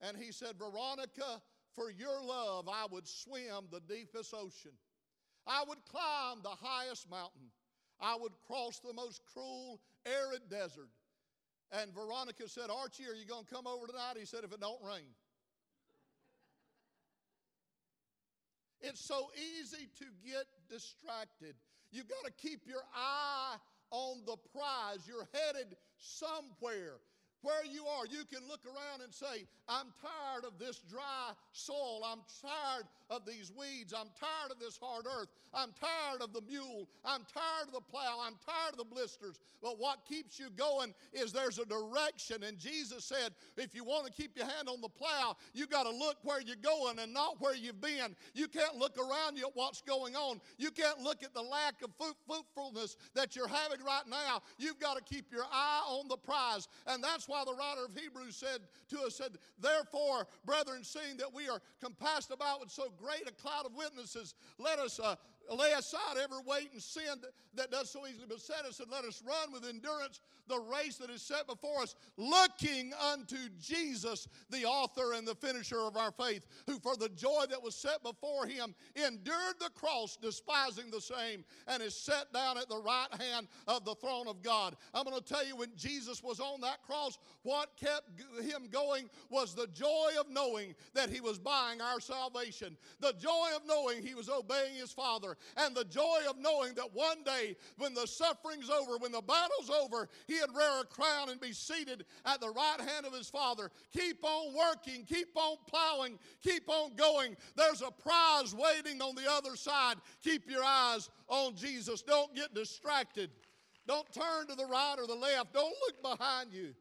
And 0.00 0.16
he 0.16 0.32
said, 0.32 0.56
Veronica, 0.58 1.40
for 1.74 1.90
your 1.90 2.22
love, 2.22 2.68
I 2.68 2.86
would 2.90 3.06
swim 3.06 3.68
the 3.70 3.80
deepest 3.80 4.34
ocean. 4.34 4.72
I 5.46 5.64
would 5.66 5.78
climb 5.86 6.38
the 6.42 6.56
highest 6.60 7.10
mountain. 7.10 7.50
I 8.00 8.16
would 8.20 8.32
cross 8.46 8.80
the 8.80 8.92
most 8.92 9.22
cruel, 9.32 9.80
arid 10.06 10.48
desert. 10.50 10.90
And 11.72 11.92
Veronica 11.94 12.48
said, 12.48 12.70
Archie, 12.70 13.04
are 13.04 13.14
you 13.14 13.26
going 13.26 13.44
to 13.44 13.54
come 13.54 13.66
over 13.66 13.86
tonight? 13.86 14.14
He 14.18 14.24
said, 14.24 14.44
if 14.44 14.52
it 14.52 14.60
don't 14.60 14.82
rain. 14.82 15.14
it's 18.80 19.04
so 19.04 19.30
easy 19.36 19.88
to 19.98 20.04
get 20.24 20.46
distracted. 20.68 21.54
You've 21.90 22.08
got 22.08 22.24
to 22.24 22.32
keep 22.32 22.66
your 22.66 22.82
eye 22.94 23.56
on 23.90 24.22
the 24.26 24.36
prize. 24.52 25.06
You're 25.06 25.28
headed 25.32 25.76
somewhere. 25.96 27.00
Where 27.42 27.64
you 27.64 27.86
are, 27.86 28.04
you 28.06 28.24
can 28.24 28.46
look 28.48 28.66
around 28.66 29.02
and 29.02 29.14
say, 29.14 29.46
I'm 29.68 29.86
tired 30.02 30.44
of 30.44 30.58
this 30.58 30.80
dry 30.90 31.30
soil. 31.52 32.02
I'm 32.04 32.18
tired 32.42 32.84
of 33.10 33.24
these 33.24 33.52
weeds. 33.56 33.94
I'm 33.96 34.08
tired 34.18 34.50
of 34.50 34.58
this 34.58 34.78
hard 34.80 35.06
earth. 35.06 35.28
I'm 35.54 35.70
tired 35.80 36.20
of 36.20 36.32
the 36.32 36.42
mule. 36.42 36.88
I'm 37.04 37.22
tired 37.32 37.68
of 37.68 37.72
the 37.72 37.80
plow. 37.80 38.20
I'm 38.22 38.34
tired 38.44 38.72
of 38.72 38.78
the 38.78 38.84
blisters. 38.84 39.38
But 39.62 39.78
what 39.80 40.04
keeps 40.06 40.38
you 40.38 40.50
going 40.56 40.94
is 41.12 41.32
there's 41.32 41.58
a 41.58 41.64
direction. 41.64 42.42
And 42.44 42.58
Jesus 42.58 43.04
said, 43.04 43.32
if 43.56 43.74
you 43.74 43.82
want 43.82 44.06
to 44.06 44.12
keep 44.12 44.36
your 44.36 44.46
hand 44.46 44.68
on 44.68 44.80
the 44.80 44.88
plow, 44.88 45.36
you 45.54 45.66
got 45.66 45.84
to 45.84 45.90
look 45.90 46.16
where 46.22 46.40
you're 46.40 46.56
going 46.56 46.98
and 46.98 47.12
not 47.12 47.40
where 47.40 47.56
you've 47.56 47.80
been. 47.80 48.14
You 48.34 48.46
can't 48.46 48.76
look 48.76 48.98
around 48.98 49.36
you 49.36 49.46
at 49.46 49.52
what's 49.54 49.80
going 49.80 50.14
on. 50.14 50.40
You 50.58 50.70
can't 50.70 51.00
look 51.00 51.22
at 51.22 51.34
the 51.34 51.42
lack 51.42 51.82
of 51.82 51.90
fruitfulness 52.26 52.96
that 53.14 53.34
you're 53.34 53.48
having 53.48 53.84
right 53.84 54.06
now. 54.08 54.42
You've 54.58 54.78
got 54.78 54.96
to 54.96 55.02
keep 55.02 55.32
your 55.32 55.44
eye 55.50 55.82
on 55.88 56.08
the 56.08 56.16
prize. 56.16 56.68
And 56.86 57.02
that's 57.02 57.28
why 57.28 57.44
the 57.44 57.54
writer 57.54 57.86
of 57.86 57.94
Hebrews 57.96 58.36
said 58.36 58.60
to 58.90 59.06
us, 59.06 59.16
said, 59.16 59.38
Therefore, 59.60 60.26
brethren, 60.44 60.84
seeing 60.84 61.16
that 61.18 61.32
we 61.32 61.48
are 61.48 61.60
compassed 61.80 62.30
about 62.30 62.60
with 62.60 62.70
so 62.70 62.92
great 63.02 63.28
a 63.28 63.32
cloud 63.32 63.66
of 63.66 63.74
witnesses, 63.74 64.34
let 64.58 64.78
us 64.78 64.98
uh, 64.98 65.16
lay 65.56 65.72
aside 65.72 66.16
every 66.22 66.38
weight 66.46 66.70
and 66.72 66.82
sin 66.82 67.04
that, 67.22 67.30
that 67.54 67.70
does 67.70 67.90
so 67.90 68.06
easily 68.06 68.26
beset 68.26 68.64
us, 68.66 68.80
and 68.80 68.90
let 68.90 69.04
us 69.04 69.22
run 69.26 69.52
with 69.52 69.68
endurance 69.68 70.20
the 70.48 70.58
race 70.58 70.96
that 70.96 71.10
is 71.10 71.22
set 71.22 71.46
before 71.46 71.82
us, 71.82 71.94
looking 72.16 72.92
unto 73.12 73.36
Jesus, 73.60 74.26
the 74.50 74.64
author 74.64 75.12
and 75.12 75.28
the 75.28 75.34
finisher 75.34 75.80
of 75.80 75.96
our 75.96 76.10
faith, 76.10 76.46
who 76.66 76.78
for 76.78 76.96
the 76.96 77.10
joy 77.10 77.44
that 77.50 77.62
was 77.62 77.74
set 77.74 78.02
before 78.02 78.46
him 78.46 78.74
endured 78.96 79.54
the 79.60 79.70
cross, 79.74 80.16
despising 80.20 80.90
the 80.90 81.00
same, 81.00 81.44
and 81.66 81.82
is 81.82 81.94
set 81.94 82.32
down 82.32 82.58
at 82.58 82.68
the 82.68 82.80
right 82.80 83.08
hand 83.20 83.46
of 83.66 83.84
the 83.84 83.94
throne 83.96 84.26
of 84.26 84.42
God. 84.42 84.74
I'm 84.94 85.04
going 85.04 85.18
to 85.18 85.24
tell 85.24 85.46
you 85.46 85.56
when 85.56 85.70
Jesus 85.76 86.22
was 86.22 86.40
on 86.40 86.60
that 86.62 86.82
cross, 86.82 87.18
what 87.42 87.76
kept 87.76 88.08
him 88.42 88.68
going 88.70 89.10
was 89.30 89.54
the 89.54 89.68
joy 89.68 90.12
of 90.18 90.30
knowing 90.30 90.74
that 90.94 91.10
he 91.10 91.20
was 91.20 91.38
buying 91.38 91.80
our 91.80 92.00
salvation, 92.00 92.76
the 93.00 93.12
joy 93.20 93.48
of 93.54 93.62
knowing 93.66 94.02
he 94.02 94.14
was 94.14 94.28
obeying 94.28 94.76
his 94.76 94.92
Father, 94.92 95.36
and 95.56 95.74
the 95.74 95.84
joy 95.84 96.18
of 96.28 96.38
knowing 96.38 96.74
that 96.74 96.94
one 96.94 97.22
day, 97.24 97.56
when 97.76 97.94
the 97.94 98.06
suffering's 98.06 98.70
over, 98.70 98.96
when 98.98 99.12
the 99.12 99.22
battle's 99.22 99.70
over, 99.70 100.08
he'd 100.26 100.54
wear 100.54 100.80
a 100.80 100.84
crown 100.84 101.30
and 101.30 101.40
be 101.40 101.52
seated 101.52 102.04
at 102.24 102.40
the 102.40 102.50
right 102.50 102.80
hand 102.80 103.06
of 103.06 103.12
his 103.12 103.28
Father. 103.28 103.70
Keep 103.92 104.24
on 104.24 104.54
working, 104.54 105.04
keep 105.04 105.36
on 105.36 105.56
plowing, 105.66 106.18
keep 106.42 106.68
on 106.68 106.94
going. 106.96 107.36
There's 107.56 107.82
a 107.82 107.90
prize 107.90 108.54
waiting 108.54 109.00
on 109.00 109.14
the 109.14 109.30
other 109.30 109.56
side. 109.56 109.96
Keep 110.22 110.50
your 110.50 110.64
eyes 110.64 111.10
on 111.28 111.56
Jesus. 111.56 112.02
Don't 112.02 112.34
get 112.34 112.54
distracted. 112.54 113.30
Don't 113.86 114.10
turn 114.12 114.46
to 114.48 114.54
the 114.54 114.66
right 114.66 114.96
or 114.98 115.06
the 115.06 115.14
left. 115.14 115.54
Don't 115.54 115.74
look 115.86 116.18
behind 116.18 116.52
you. 116.52 116.74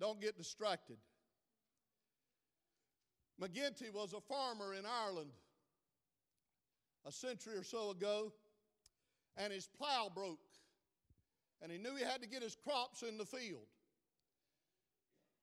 Don't 0.00 0.20
get 0.20 0.36
distracted. 0.36 0.96
McGinty 3.40 3.92
was 3.92 4.12
a 4.12 4.20
farmer 4.20 4.74
in 4.74 4.84
Ireland 4.84 5.30
a 7.06 7.12
century 7.12 7.56
or 7.56 7.64
so 7.64 7.90
ago, 7.90 8.32
and 9.36 9.52
his 9.52 9.66
plow 9.66 10.10
broke. 10.14 10.38
And 11.62 11.72
he 11.72 11.78
knew 11.78 11.96
he 11.96 12.04
had 12.04 12.22
to 12.22 12.28
get 12.28 12.42
his 12.42 12.56
crops 12.56 13.02
in 13.02 13.18
the 13.18 13.24
field. 13.24 13.66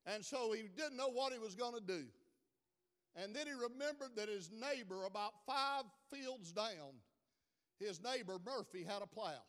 And 0.06 0.24
so 0.24 0.54
he 0.54 0.70
didn't 0.78 0.98
know 0.98 1.10
what 1.10 1.34
he 1.34 1.40
was 1.40 1.56
going 1.56 1.74
to 1.74 1.82
do. 1.82 2.04
And 3.16 3.36
then 3.36 3.48
he 3.48 3.54
remembered 3.54 4.12
that 4.18 4.30
his 4.30 4.52
neighbor, 4.52 5.06
about 5.06 5.34
five 5.46 5.84
fields 6.12 6.52
down, 6.52 7.00
his 7.80 8.02
neighbor 8.02 8.38
Murphy 8.46 8.84
had 8.84 9.02
a 9.02 9.08
plow. 9.08 9.42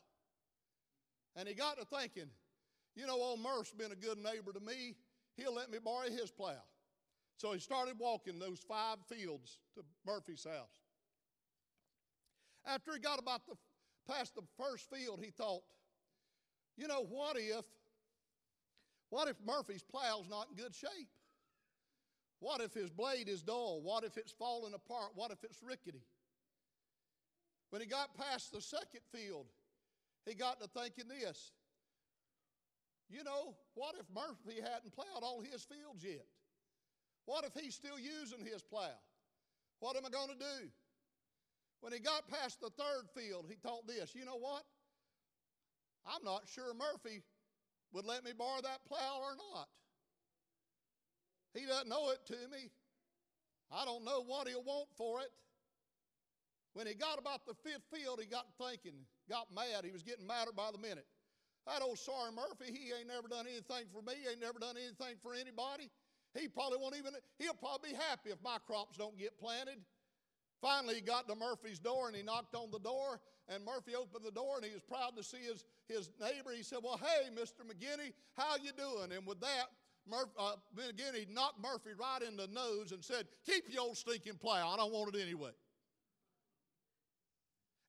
And 1.36 1.46
he 1.46 1.54
got 1.54 1.78
to 1.78 1.84
thinking, 1.84 2.30
you 2.94 3.06
know, 3.06 3.14
old 3.14 3.40
Murph's 3.40 3.72
been 3.72 3.92
a 3.92 3.96
good 3.96 4.18
neighbor 4.18 4.52
to 4.52 4.60
me. 4.60 4.96
He'll 5.36 5.54
let 5.54 5.70
me 5.70 5.78
borrow 5.84 6.08
his 6.08 6.30
plow. 6.30 6.62
So 7.36 7.52
he 7.52 7.58
started 7.58 7.98
walking 7.98 8.38
those 8.38 8.60
five 8.60 8.96
fields 9.08 9.58
to 9.75 9.82
Murphy's 10.06 10.44
house. 10.44 10.86
After 12.66 12.92
he 12.92 12.99
got 12.99 13.18
about 13.18 13.46
the, 13.46 13.54
past 14.12 14.35
the 14.35 14.42
first 14.58 14.90
field, 14.90 15.20
he 15.23 15.30
thought, 15.30 15.62
you 16.76 16.88
know, 16.88 17.04
what 17.08 17.37
if, 17.38 17.64
what 19.11 19.28
if 19.28 19.37
Murphy's 19.46 19.82
plow's 19.82 20.28
not 20.28 20.49
in 20.50 20.56
good 20.56 20.75
shape? 20.75 21.08
What 22.40 22.61
if 22.61 22.75
his 22.75 22.90
blade 22.90 23.28
is 23.28 23.42
dull? 23.42 23.80
What 23.82 24.04
if 24.04 24.16
it's 24.16 24.32
falling 24.32 24.75
apart? 24.75 25.12
What 25.14 25.30
if 25.30 25.42
it's 25.42 25.62
rickety? 25.62 26.02
When 27.70 27.80
he 27.80 27.88
got 27.88 28.14
past 28.16 28.52
the 28.52 28.61
second 28.61 29.00
field, 29.12 29.46
he 30.26 30.35
got 30.35 30.61
to 30.61 30.68
thinking 30.68 31.08
this. 31.08 31.52
You 33.08 33.23
know, 33.23 33.54
what 33.75 33.94
if 33.99 34.06
Murphy 34.14 34.61
hadn't 34.61 34.92
plowed 34.92 35.23
all 35.23 35.40
his 35.40 35.62
fields 35.62 36.04
yet? 36.04 36.26
What 37.25 37.44
if 37.44 37.54
he's 37.61 37.75
still 37.75 37.99
using 37.99 38.44
his 38.44 38.62
plow? 38.62 38.99
What 39.80 39.96
am 39.96 40.04
I 40.04 40.11
going 40.11 40.28
to 40.28 40.38
do? 40.38 40.68
When 41.87 41.93
he 41.93 42.00
got 42.00 42.26
past 42.26 42.59
the 42.59 42.75
third 42.75 43.07
field, 43.14 43.47
he 43.49 43.55
thought 43.62 43.87
this 43.87 44.11
you 44.12 44.25
know 44.25 44.43
what? 44.43 44.64
I'm 46.02 46.25
not 46.25 46.43
sure 46.50 46.75
Murphy 46.75 47.23
would 47.93 48.04
let 48.04 48.25
me 48.25 48.32
borrow 48.37 48.60
that 48.60 48.82
plow 48.89 49.23
or 49.23 49.39
not. 49.39 49.69
He 51.54 51.65
doesn't 51.65 51.89
know 51.89 52.10
it 52.10 52.26
to 52.26 52.50
me. 52.50 52.75
I 53.71 53.84
don't 53.84 54.04
know 54.04 54.25
what 54.26 54.49
he'll 54.49 54.65
want 54.65 54.89
for 54.99 55.21
it. 55.21 55.30
When 56.75 56.89
he 56.89 56.95
got 56.95 57.21
about 57.21 57.47
the 57.47 57.54
fifth 57.54 57.87
field, 57.95 58.19
he 58.19 58.26
got 58.26 58.47
thinking, 58.58 59.06
got 59.30 59.54
mad. 59.54 59.84
He 59.84 59.93
was 59.93 60.02
getting 60.02 60.26
madder 60.26 60.50
by 60.50 60.71
the 60.73 60.78
minute. 60.78 61.06
That 61.69 61.82
old 61.82 62.00
sorry 62.00 62.32
Murphy, 62.34 62.75
he 62.75 62.91
ain't 62.99 63.06
never 63.06 63.28
done 63.28 63.47
anything 63.47 63.87
for 63.95 64.02
me, 64.02 64.26
ain't 64.28 64.41
never 64.41 64.58
done 64.58 64.75
anything 64.75 65.23
for 65.23 65.34
anybody. 65.34 65.87
He 66.34 66.49
probably 66.49 66.78
won't 66.82 66.97
even, 66.99 67.13
he'll 67.39 67.54
probably 67.54 67.91
be 67.91 67.97
happy 68.10 68.30
if 68.30 68.43
my 68.43 68.58
crops 68.67 68.99
don't 68.99 69.17
get 69.17 69.39
planted. 69.39 69.78
Finally, 70.67 70.97
he 70.97 71.00
got 71.00 71.29
to 71.29 71.37
Murphy's 71.37 71.79
door 71.79 72.09
and 72.09 72.17
he 72.17 72.25
knocked 72.25 72.57
on 72.57 72.73
the 72.73 72.81
door. 72.81 73.21
And 73.49 73.65
Murphy 73.65 73.95
opened 73.95 74.25
the 74.25 74.33
door 74.33 74.57
and 74.57 74.65
he 74.65 74.73
was 74.73 74.83
proud 74.83 75.17
to 75.17 75.23
see 75.23 75.39
his, 75.39 75.65
his 75.87 76.11
neighbor. 76.21 76.50
He 76.57 76.65
said, 76.65 76.79
Well, 76.83 76.99
hey, 76.99 77.31
Mr. 77.31 77.63
McGinney, 77.63 78.13
how 78.37 78.57
you 78.57 78.73
doing? 78.76 79.17
And 79.17 79.25
with 79.25 79.39
that, 79.41 79.67
Murphy, 80.11 80.33
uh, 80.37 80.57
McGinney 80.76 81.33
knocked 81.33 81.63
Murphy 81.63 81.91
right 81.97 82.21
in 82.21 82.37
the 82.37 82.49
nose 82.49 82.91
and 82.91 83.05
said, 83.05 83.26
Keep 83.47 83.73
your 83.73 83.83
old 83.83 83.97
stinking 83.97 84.39
plow. 84.41 84.69
I 84.69 84.76
don't 84.76 84.93
want 84.93 85.15
it 85.15 85.23
anyway. 85.23 85.52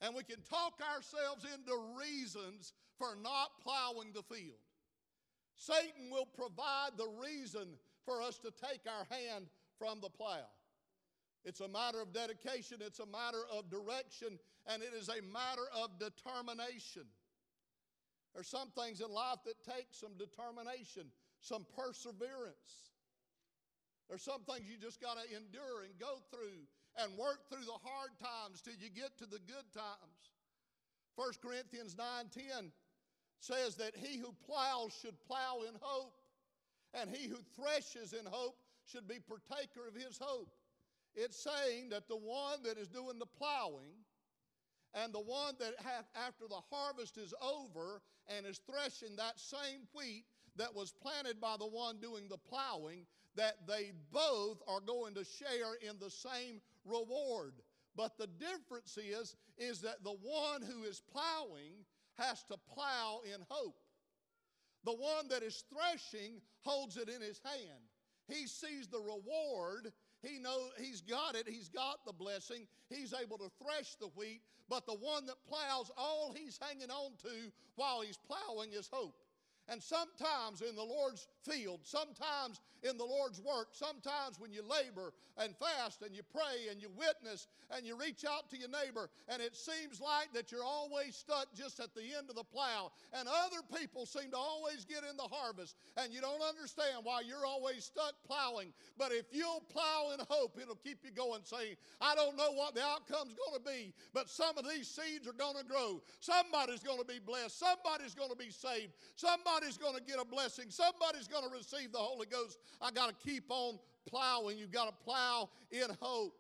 And 0.02 0.14
we 0.14 0.22
can 0.22 0.42
talk 0.48 0.80
ourselves 0.94 1.46
into 1.46 1.74
reasons 2.00 2.74
for 3.00 3.16
not 3.24 3.50
plowing 3.64 4.14
the 4.14 4.22
field. 4.22 4.62
Satan 5.56 6.12
will 6.12 6.28
provide 6.28 6.92
the 6.96 7.08
reason 7.20 7.70
for 8.06 8.22
us 8.22 8.38
to 8.38 8.52
take 8.52 8.82
our 8.86 9.08
hand 9.10 9.48
from 9.80 10.00
the 10.00 10.10
plow. 10.10 10.46
It's 11.48 11.62
a 11.62 11.68
matter 11.70 12.02
of 12.02 12.12
dedication, 12.12 12.80
it's 12.82 13.00
a 13.00 13.06
matter 13.06 13.40
of 13.50 13.70
direction, 13.72 14.38
and 14.68 14.84
it 14.84 14.92
is 14.92 15.08
a 15.08 15.24
matter 15.32 15.64
of 15.72 15.98
determination. 15.98 17.08
There's 18.36 18.50
some 18.50 18.68
things 18.76 19.00
in 19.00 19.08
life 19.08 19.40
that 19.46 19.56
take 19.64 19.88
some 19.92 20.12
determination, 20.20 21.08
some 21.40 21.66
perseverance. 21.72 22.92
There's 24.10 24.24
some 24.24 24.44
things 24.44 24.68
you 24.68 24.76
just 24.76 25.00
got 25.00 25.16
to 25.16 25.24
endure 25.24 25.88
and 25.88 25.98
go 25.98 26.20
through 26.32 26.68
and 27.00 27.18
work 27.18 27.48
through 27.48 27.64
the 27.64 27.80
hard 27.80 28.12
times 28.20 28.60
till 28.60 28.76
you 28.76 28.90
get 28.90 29.18
to 29.20 29.26
the 29.26 29.40
good 29.48 29.72
times. 29.74 30.36
1 31.16 31.32
Corinthians 31.42 31.96
9:10 31.96 32.74
says 33.40 33.78
that 33.78 33.96
he 33.96 34.18
who 34.18 34.34
plows 34.46 34.92
should 35.02 35.16
plow 35.22 35.62
in 35.62 35.76
hope, 35.80 36.20
and 36.94 37.10
he 37.10 37.30
who 37.30 37.40
threshes 37.56 38.12
in 38.12 38.26
hope 38.26 38.58
should 38.84 39.08
be 39.08 39.20
partaker 39.20 39.88
of 39.88 39.96
his 39.96 40.18
hope. 40.18 40.52
It's 41.20 41.44
saying 41.44 41.90
that 41.90 42.08
the 42.08 42.16
one 42.16 42.62
that 42.64 42.78
is 42.78 42.88
doing 42.88 43.18
the 43.18 43.26
plowing 43.26 44.06
and 44.94 45.12
the 45.12 45.20
one 45.20 45.56
that 45.60 45.74
hath, 45.84 46.06
after 46.16 46.48
the 46.48 46.62
harvest 46.72 47.18
is 47.18 47.34
over 47.42 48.04
and 48.28 48.46
is 48.46 48.62
threshing 48.70 49.16
that 49.16 49.40
same 49.40 49.88
wheat 49.96 50.26
that 50.58 50.76
was 50.76 50.92
planted 50.92 51.42
by 51.42 51.56
the 51.58 51.66
one 51.66 51.98
doing 52.00 52.28
the 52.30 52.38
plowing, 52.38 53.08
that 53.36 53.68
they 53.68 53.92
both 54.12 54.62
are 54.68 54.80
going 54.80 55.16
to 55.16 55.24
share 55.24 55.74
in 55.82 55.98
the 56.00 56.10
same 56.10 56.62
reward. 56.86 57.54
But 57.96 58.18
the 58.20 58.28
difference 58.28 58.98
is, 58.98 59.36
is 59.58 59.82
that 59.82 60.04
the 60.04 60.18
one 60.22 60.62
who 60.62 60.84
is 60.84 61.02
plowing 61.12 61.84
has 62.20 62.44
to 62.44 62.58
plow 62.72 63.22
in 63.26 63.42
hope. 63.50 63.78
The 64.86 64.94
one 64.94 65.28
that 65.30 65.42
is 65.42 65.64
threshing 65.74 66.42
holds 66.62 66.96
it 66.96 67.10
in 67.10 67.22
his 67.22 67.42
hand. 67.44 67.82
He 68.28 68.46
sees 68.46 68.88
the 68.88 69.00
reward 69.00 69.92
he 70.22 70.40
know 70.40 70.70
he's 70.80 71.02
got 71.02 71.36
it. 71.36 71.48
He's 71.48 71.70
got 71.70 72.06
the 72.06 72.14
blessing. 72.14 72.68
He's 72.90 73.14
able 73.14 73.38
to 73.38 73.50
thresh 73.64 73.96
the 73.96 74.08
wheat. 74.16 74.42
But 74.70 74.86
the 74.86 74.96
one 74.96 75.26
that 75.28 75.36
plows, 75.48 75.92
all 75.98 76.34
he's 76.36 76.60
hanging 76.62 76.90
on 76.92 77.12
to 77.24 77.52
while 77.76 78.02
he's 78.02 78.18
plowing 78.18 78.74
is 78.74 78.90
hope. 78.92 79.16
And 79.70 79.82
sometimes 79.84 80.62
in 80.62 80.76
the 80.76 80.84
Lord's 80.84 81.28
field, 81.44 81.82
sometimes 81.84 82.62
in 82.84 82.98
the 82.98 83.06
Lord's 83.06 83.42
work, 83.42 83.70
sometimes 83.72 84.40
when 84.40 84.54
you 84.54 84.62
labor 84.64 85.14
and 85.38 85.54
fast 85.58 86.02
and 86.04 86.16
you 86.16 86.22
pray 86.24 86.72
and 86.72 86.82
you 86.82 86.90
witness 86.96 87.48
and 87.76 87.86
you 87.86 87.98
reach 87.98 88.24
out 88.24 88.50
to 88.52 88.58
your 88.58 88.70
neighbor, 88.70 89.10
and 89.28 89.42
it 89.42 89.56
seems 89.56 90.00
like 90.00 90.32
that 90.34 90.52
you're 90.52 90.64
always 90.64 91.16
stuck 91.16 91.48
just 91.56 91.80
at 91.80 91.94
the 91.96 92.16
end 92.18 92.30
of 92.30 92.36
the 92.36 92.44
plow, 92.44 92.92
and 93.14 93.28
other 93.28 93.62
people 93.78 94.06
seem 94.06 94.32
to 94.32 94.38
always 94.38 94.86
get 94.86 95.04
in 95.10 95.18
the 95.18 95.28
harvest, 95.30 95.76
and 95.98 96.14
you 96.14 96.22
don't 96.22 96.42
understand 96.42 97.04
why 97.04 97.22
you're 97.22 97.46
always 97.46 97.84
stuck 97.84 98.14
plowing. 98.26 98.72
But 98.98 99.12
if 99.12 99.26
you'll 99.32 99.64
plow 99.70 100.12
in 100.14 100.20
hope, 100.30 100.58
it'll 100.62 100.76
keep 100.76 101.00
you 101.04 101.12
going, 101.12 101.42
saying, 101.44 101.76
I 102.00 102.16
don't 102.16 102.38
know 102.38 102.52
what 102.54 102.76
the 102.76 102.84
outcome's 102.84 103.34
going 103.34 103.58
to 103.58 103.66
be, 103.66 103.94
but 104.14 104.30
some 104.30 104.58
of 104.58 104.70
these 104.70 104.88
seeds 104.88 105.28
are 105.28 105.34
going 105.34 105.58
to 105.58 105.66
grow. 105.66 106.02
Somebody's 106.20 106.84
going 106.84 107.00
to 107.00 107.06
be 107.06 107.20
blessed. 107.20 107.60
Somebody's 107.60 108.16
going 108.16 108.30
to 108.30 108.38
be 108.38 108.50
saved. 108.50 108.94
Somebody 109.16 109.57
Somebody's 109.58 109.78
going 109.78 109.96
to 109.96 110.04
get 110.04 110.22
a 110.22 110.26
blessing. 110.26 110.66
Somebody's 110.70 111.28
going 111.28 111.44
to 111.44 111.50
receive 111.50 111.92
the 111.92 111.98
Holy 111.98 112.28
Ghost. 112.28 112.60
I 112.80 112.92
got 112.92 113.10
to 113.10 113.28
keep 113.28 113.46
on 113.50 113.80
plowing. 114.08 114.56
You've 114.56 114.72
got 114.72 114.86
to 114.86 115.04
plow 115.04 115.50
in 115.72 115.88
hope. 116.00 116.36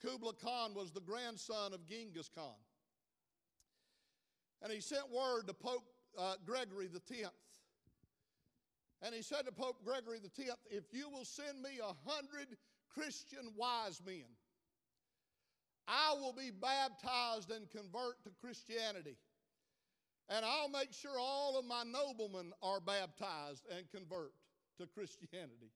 Kubla 0.00 0.34
Khan 0.34 0.72
was 0.72 0.92
the 0.92 1.00
grandson 1.00 1.74
of 1.74 1.84
Genghis 1.86 2.30
Khan. 2.32 2.54
And 4.62 4.72
he 4.72 4.80
sent 4.80 5.10
word 5.10 5.48
to 5.48 5.52
Pope 5.52 5.82
uh, 6.16 6.34
Gregory 6.46 6.86
the 6.86 7.00
Tenth. 7.00 7.32
And 9.02 9.12
he 9.12 9.22
said 9.22 9.46
to 9.46 9.52
Pope 9.52 9.84
Gregory 9.84 10.20
the 10.22 10.28
Tenth, 10.28 10.60
If 10.70 10.84
you 10.92 11.10
will 11.10 11.24
send 11.24 11.60
me 11.60 11.80
a 11.82 12.08
hundred 12.08 12.56
Christian 12.94 13.50
wise 13.56 14.00
men, 14.06 14.30
I 15.88 16.14
will 16.14 16.34
be 16.34 16.52
baptized 16.52 17.50
and 17.50 17.68
convert 17.68 18.22
to 18.22 18.30
Christianity. 18.40 19.16
And 20.30 20.44
I'll 20.44 20.68
make 20.68 20.92
sure 20.92 21.18
all 21.18 21.58
of 21.58 21.64
my 21.64 21.82
noblemen 21.82 22.52
are 22.62 22.80
baptized 22.80 23.66
and 23.76 23.90
convert 23.90 24.32
to 24.78 24.86
Christianity. 24.86 25.72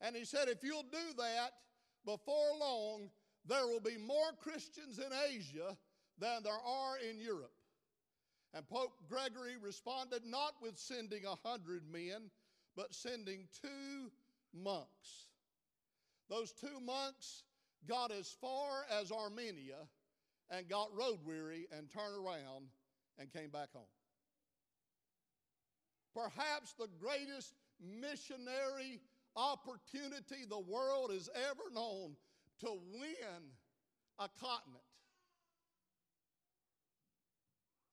And 0.00 0.14
he 0.14 0.24
said, 0.24 0.48
if 0.48 0.62
you'll 0.62 0.84
do 0.84 1.14
that, 1.18 1.50
before 2.06 2.56
long, 2.60 3.10
there 3.44 3.66
will 3.66 3.80
be 3.80 3.98
more 3.98 4.32
Christians 4.40 4.98
in 4.98 5.10
Asia 5.28 5.76
than 6.18 6.44
there 6.44 6.52
are 6.52 6.98
in 6.98 7.20
Europe. 7.20 7.52
And 8.54 8.68
Pope 8.68 8.92
Gregory 9.08 9.56
responded 9.60 10.24
not 10.24 10.52
with 10.62 10.78
sending 10.78 11.24
a 11.24 11.48
hundred 11.48 11.82
men, 11.90 12.30
but 12.76 12.94
sending 12.94 13.48
two 13.60 14.12
monks. 14.54 15.26
Those 16.30 16.52
two 16.52 16.80
monks 16.80 17.42
got 17.88 18.12
as 18.12 18.30
far 18.40 18.84
as 19.00 19.10
Armenia 19.10 19.88
and 20.50 20.68
got 20.68 20.94
road 20.96 21.18
weary 21.24 21.66
and 21.76 21.90
turned 21.90 22.24
around 22.24 22.68
and 23.18 23.32
came 23.32 23.50
back 23.50 23.72
home. 23.72 23.82
Perhaps 26.14 26.74
the 26.78 26.88
greatest 27.00 27.54
missionary 27.80 29.00
opportunity 29.36 30.44
the 30.48 30.60
world 30.60 31.10
has 31.12 31.28
ever 31.34 31.62
known 31.72 32.16
to 32.60 32.68
win 32.92 33.42
a 34.18 34.28
continent. 34.40 34.84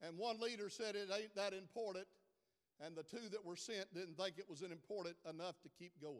And 0.04 0.18
one 0.18 0.40
leader 0.40 0.70
said 0.70 0.96
it 0.96 1.10
ain't 1.16 1.36
that 1.36 1.54
important, 1.54 2.08
and 2.84 2.96
the 2.96 3.04
two 3.04 3.30
that 3.32 3.44
were 3.44 3.56
sent 3.56 3.94
didn't 3.94 4.18
think 4.18 4.38
it 4.38 4.50
was 4.50 4.62
important 4.62 5.16
enough 5.30 5.62
to 5.62 5.70
keep 5.78 5.94
going. 6.02 6.16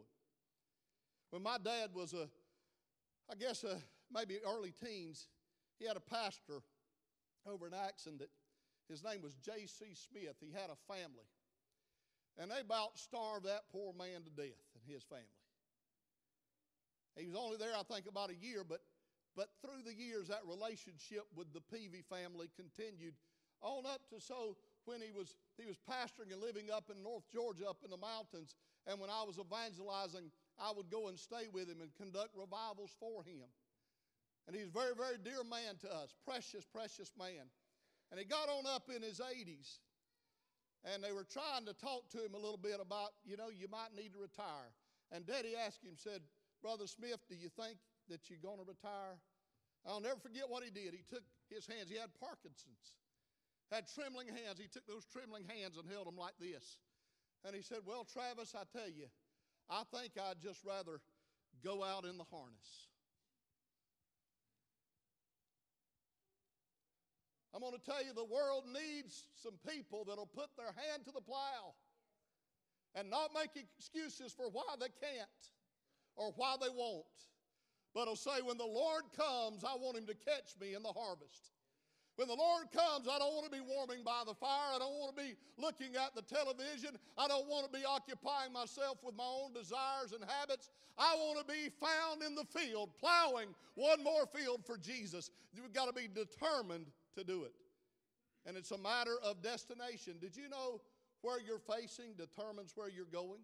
When 1.30 1.42
my 1.42 1.56
dad 1.58 1.90
was 1.94 2.12
a, 2.12 2.28
I 3.30 3.34
guess, 3.34 3.64
a, 3.64 3.78
maybe 4.12 4.38
early 4.46 4.72
teens, 4.84 5.28
he 5.78 5.86
had 5.86 5.96
a 5.96 6.00
pastor 6.00 6.62
over 7.46 7.66
in 7.66 7.72
Axson 7.72 8.18
that 8.18 8.28
his 8.92 9.04
name 9.04 9.22
was 9.22 9.34
J.C. 9.40 9.96
Smith. 9.96 10.36
He 10.40 10.52
had 10.52 10.68
a 10.68 10.78
family. 10.86 11.26
And 12.38 12.50
they 12.50 12.60
about 12.60 12.96
starved 12.96 13.44
that 13.46 13.68
poor 13.72 13.92
man 13.92 14.24
to 14.24 14.32
death 14.32 14.60
and 14.76 14.84
his 14.86 15.02
family. 15.04 15.40
He 17.16 17.26
was 17.26 17.36
only 17.36 17.56
there, 17.56 17.76
I 17.76 17.84
think, 17.84 18.06
about 18.08 18.30
a 18.30 18.38
year, 18.40 18.64
but, 18.64 18.80
but 19.36 19.48
through 19.60 19.84
the 19.84 19.92
years, 19.92 20.28
that 20.28 20.40
relationship 20.48 21.28
with 21.36 21.52
the 21.52 21.60
Peavy 21.60 22.00
family 22.08 22.48
continued 22.56 23.12
on 23.60 23.84
up 23.84 24.00
to 24.10 24.20
so 24.20 24.56
when 24.84 25.00
he 25.00 25.12
was, 25.12 25.36
he 25.60 25.66
was 25.66 25.76
pastoring 25.86 26.32
and 26.32 26.40
living 26.40 26.72
up 26.72 26.90
in 26.90 27.02
North 27.02 27.24
Georgia, 27.30 27.68
up 27.68 27.84
in 27.84 27.90
the 27.90 28.00
mountains. 28.00 28.56
And 28.86 28.98
when 28.98 29.10
I 29.10 29.22
was 29.22 29.38
evangelizing, 29.38 30.32
I 30.58 30.72
would 30.74 30.90
go 30.90 31.08
and 31.08 31.18
stay 31.18 31.46
with 31.52 31.68
him 31.68 31.80
and 31.80 31.94
conduct 31.94 32.34
revivals 32.34 32.90
for 32.98 33.22
him. 33.22 33.46
And 34.48 34.56
he's 34.56 34.66
a 34.66 34.74
very, 34.74 34.96
very 34.96 35.20
dear 35.22 35.44
man 35.46 35.78
to 35.86 35.88
us, 35.94 36.14
precious, 36.26 36.64
precious 36.66 37.12
man. 37.14 37.46
And 38.12 38.20
he 38.20 38.28
got 38.28 38.52
on 38.52 38.68
up 38.68 38.92
in 38.94 39.00
his 39.00 39.24
80s, 39.24 39.80
and 40.84 41.00
they 41.00 41.16
were 41.16 41.24
trying 41.24 41.64
to 41.64 41.72
talk 41.72 42.12
to 42.12 42.20
him 42.20 42.36
a 42.36 42.38
little 42.38 42.60
bit 42.60 42.76
about, 42.76 43.16
you 43.24 43.40
know, 43.40 43.48
you 43.48 43.72
might 43.72 43.96
need 43.96 44.12
to 44.12 44.20
retire. 44.20 44.68
And 45.08 45.24
Daddy 45.24 45.56
asked 45.56 45.80
him, 45.80 45.96
said, 45.96 46.20
Brother 46.60 46.86
Smith, 46.86 47.24
do 47.24 47.34
you 47.34 47.48
think 47.48 47.80
that 48.12 48.28
you're 48.28 48.44
going 48.44 48.60
to 48.60 48.68
retire? 48.68 49.16
I'll 49.88 50.04
never 50.04 50.20
forget 50.20 50.44
what 50.44 50.62
he 50.62 50.68
did. 50.68 50.92
He 50.92 51.08
took 51.08 51.24
his 51.48 51.64
hands, 51.64 51.88
he 51.88 51.96
had 51.96 52.12
Parkinson's, 52.20 52.92
had 53.72 53.88
trembling 53.88 54.28
hands. 54.28 54.60
He 54.60 54.68
took 54.68 54.86
those 54.86 55.08
trembling 55.08 55.48
hands 55.48 55.80
and 55.80 55.88
held 55.88 56.06
them 56.06 56.20
like 56.20 56.36
this. 56.36 56.84
And 57.48 57.56
he 57.56 57.62
said, 57.62 57.80
Well, 57.88 58.04
Travis, 58.04 58.52
I 58.52 58.68
tell 58.76 58.92
you, 58.92 59.08
I 59.72 59.88
think 59.88 60.20
I'd 60.20 60.44
just 60.44 60.60
rather 60.68 61.00
go 61.64 61.82
out 61.82 62.04
in 62.04 62.20
the 62.20 62.28
harness. 62.28 62.91
I'm 67.54 67.60
going 67.60 67.74
to 67.74 67.84
tell 67.84 68.02
you 68.04 68.14
the 68.14 68.24
world 68.24 68.64
needs 68.66 69.24
some 69.34 69.54
people 69.68 70.04
that'll 70.08 70.26
put 70.26 70.56
their 70.56 70.72
hand 70.72 71.04
to 71.04 71.12
the 71.12 71.20
plow 71.20 71.76
and 72.94 73.10
not 73.10 73.30
make 73.34 73.50
excuses 73.56 74.32
for 74.32 74.48
why 74.50 74.76
they 74.80 74.88
can't 75.00 75.42
or 76.16 76.32
why 76.36 76.56
they 76.60 76.68
won't. 76.68 77.04
But 77.94 78.08
will 78.08 78.16
say, 78.16 78.40
when 78.42 78.56
the 78.56 78.64
Lord 78.64 79.04
comes, 79.16 79.64
I 79.64 79.76
want 79.76 79.98
him 79.98 80.06
to 80.06 80.14
catch 80.14 80.56
me 80.60 80.74
in 80.74 80.82
the 80.82 80.92
harvest. 80.92 81.52
When 82.16 82.28
the 82.28 82.34
Lord 82.34 82.70
comes, 82.72 83.08
I 83.08 83.18
don't 83.18 83.34
want 83.34 83.50
to 83.50 83.52
be 83.52 83.64
warming 83.64 84.04
by 84.04 84.22
the 84.26 84.34
fire. 84.34 84.72
I 84.74 84.78
don't 84.78 84.96
want 85.00 85.16
to 85.16 85.22
be 85.22 85.34
looking 85.56 85.96
at 85.96 86.14
the 86.14 86.22
television. 86.22 86.96
I 87.16 87.26
don't 87.28 87.48
want 87.48 87.70
to 87.70 87.72
be 87.72 87.84
occupying 87.84 88.52
myself 88.52 88.98
with 89.02 89.16
my 89.16 89.24
own 89.24 89.52
desires 89.54 90.12
and 90.12 90.22
habits. 90.24 90.68
I 90.98 91.14
want 91.16 91.46
to 91.46 91.52
be 91.52 91.70
found 91.80 92.22
in 92.22 92.34
the 92.34 92.44
field, 92.44 92.90
plowing 93.00 93.48
one 93.74 94.04
more 94.04 94.26
field 94.26 94.64
for 94.66 94.76
Jesus. 94.76 95.30
You've 95.52 95.72
got 95.72 95.86
to 95.86 95.92
be 95.92 96.08
determined 96.08 96.86
to 97.16 97.24
do 97.24 97.44
it. 97.44 97.52
And 98.46 98.56
it's 98.56 98.70
a 98.72 98.78
matter 98.78 99.16
of 99.22 99.42
destination. 99.42 100.14
Did 100.20 100.36
you 100.36 100.48
know 100.48 100.80
where 101.20 101.40
you're 101.40 101.60
facing 101.60 102.14
determines 102.16 102.72
where 102.74 102.88
you're 102.88 103.04
going? 103.06 103.40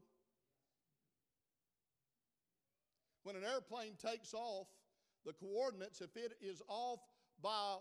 When 3.23 3.37
an 3.37 3.45
airplane 3.45 3.95
takes 4.01 4.35
off, 4.35 4.67
the 5.25 5.33
coordinates, 5.33 6.01
if 6.01 6.17
it 6.17 6.33
is 6.41 6.63
off 6.69 7.01
by 7.43 7.77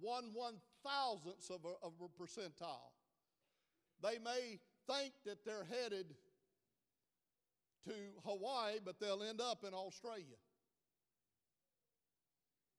one 0.00 0.30
one 0.34 0.54
thousandth 0.84 1.50
of 1.50 1.64
a, 1.64 1.86
of 1.86 1.92
a 2.00 2.22
percentile, 2.22 2.90
they 4.02 4.18
may 4.18 4.58
think 4.88 5.12
that 5.24 5.44
they're 5.44 5.64
headed 5.64 6.14
to 7.86 7.92
Hawaii, 8.24 8.78
but 8.84 8.98
they'll 8.98 9.22
end 9.22 9.40
up 9.40 9.64
in 9.64 9.74
Australia. 9.74 10.36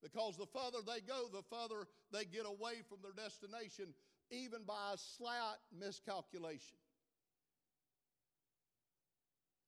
Because 0.03 0.35
the 0.35 0.45
further 0.45 0.83
they 0.85 0.99
go, 0.99 1.31
the 1.31 1.47
further 1.49 1.87
they 2.11 2.25
get 2.25 2.45
away 2.45 2.83
from 2.89 2.99
their 3.01 3.15
destination, 3.15 3.95
even 4.29 4.67
by 4.67 4.93
a 4.93 4.97
slight 4.97 5.63
miscalculation. 5.71 6.77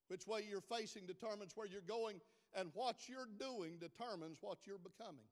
Which 0.09 0.27
way 0.27 0.43
you're 0.47 0.61
facing 0.61 1.07
determines 1.07 1.55
where 1.55 1.65
you're 1.65 1.87
going, 1.87 2.19
and 2.53 2.69
what 2.73 3.07
you're 3.07 3.31
doing 3.39 3.79
determines 3.79 4.37
what 4.41 4.59
you're 4.67 4.77
becoming. 4.77 5.25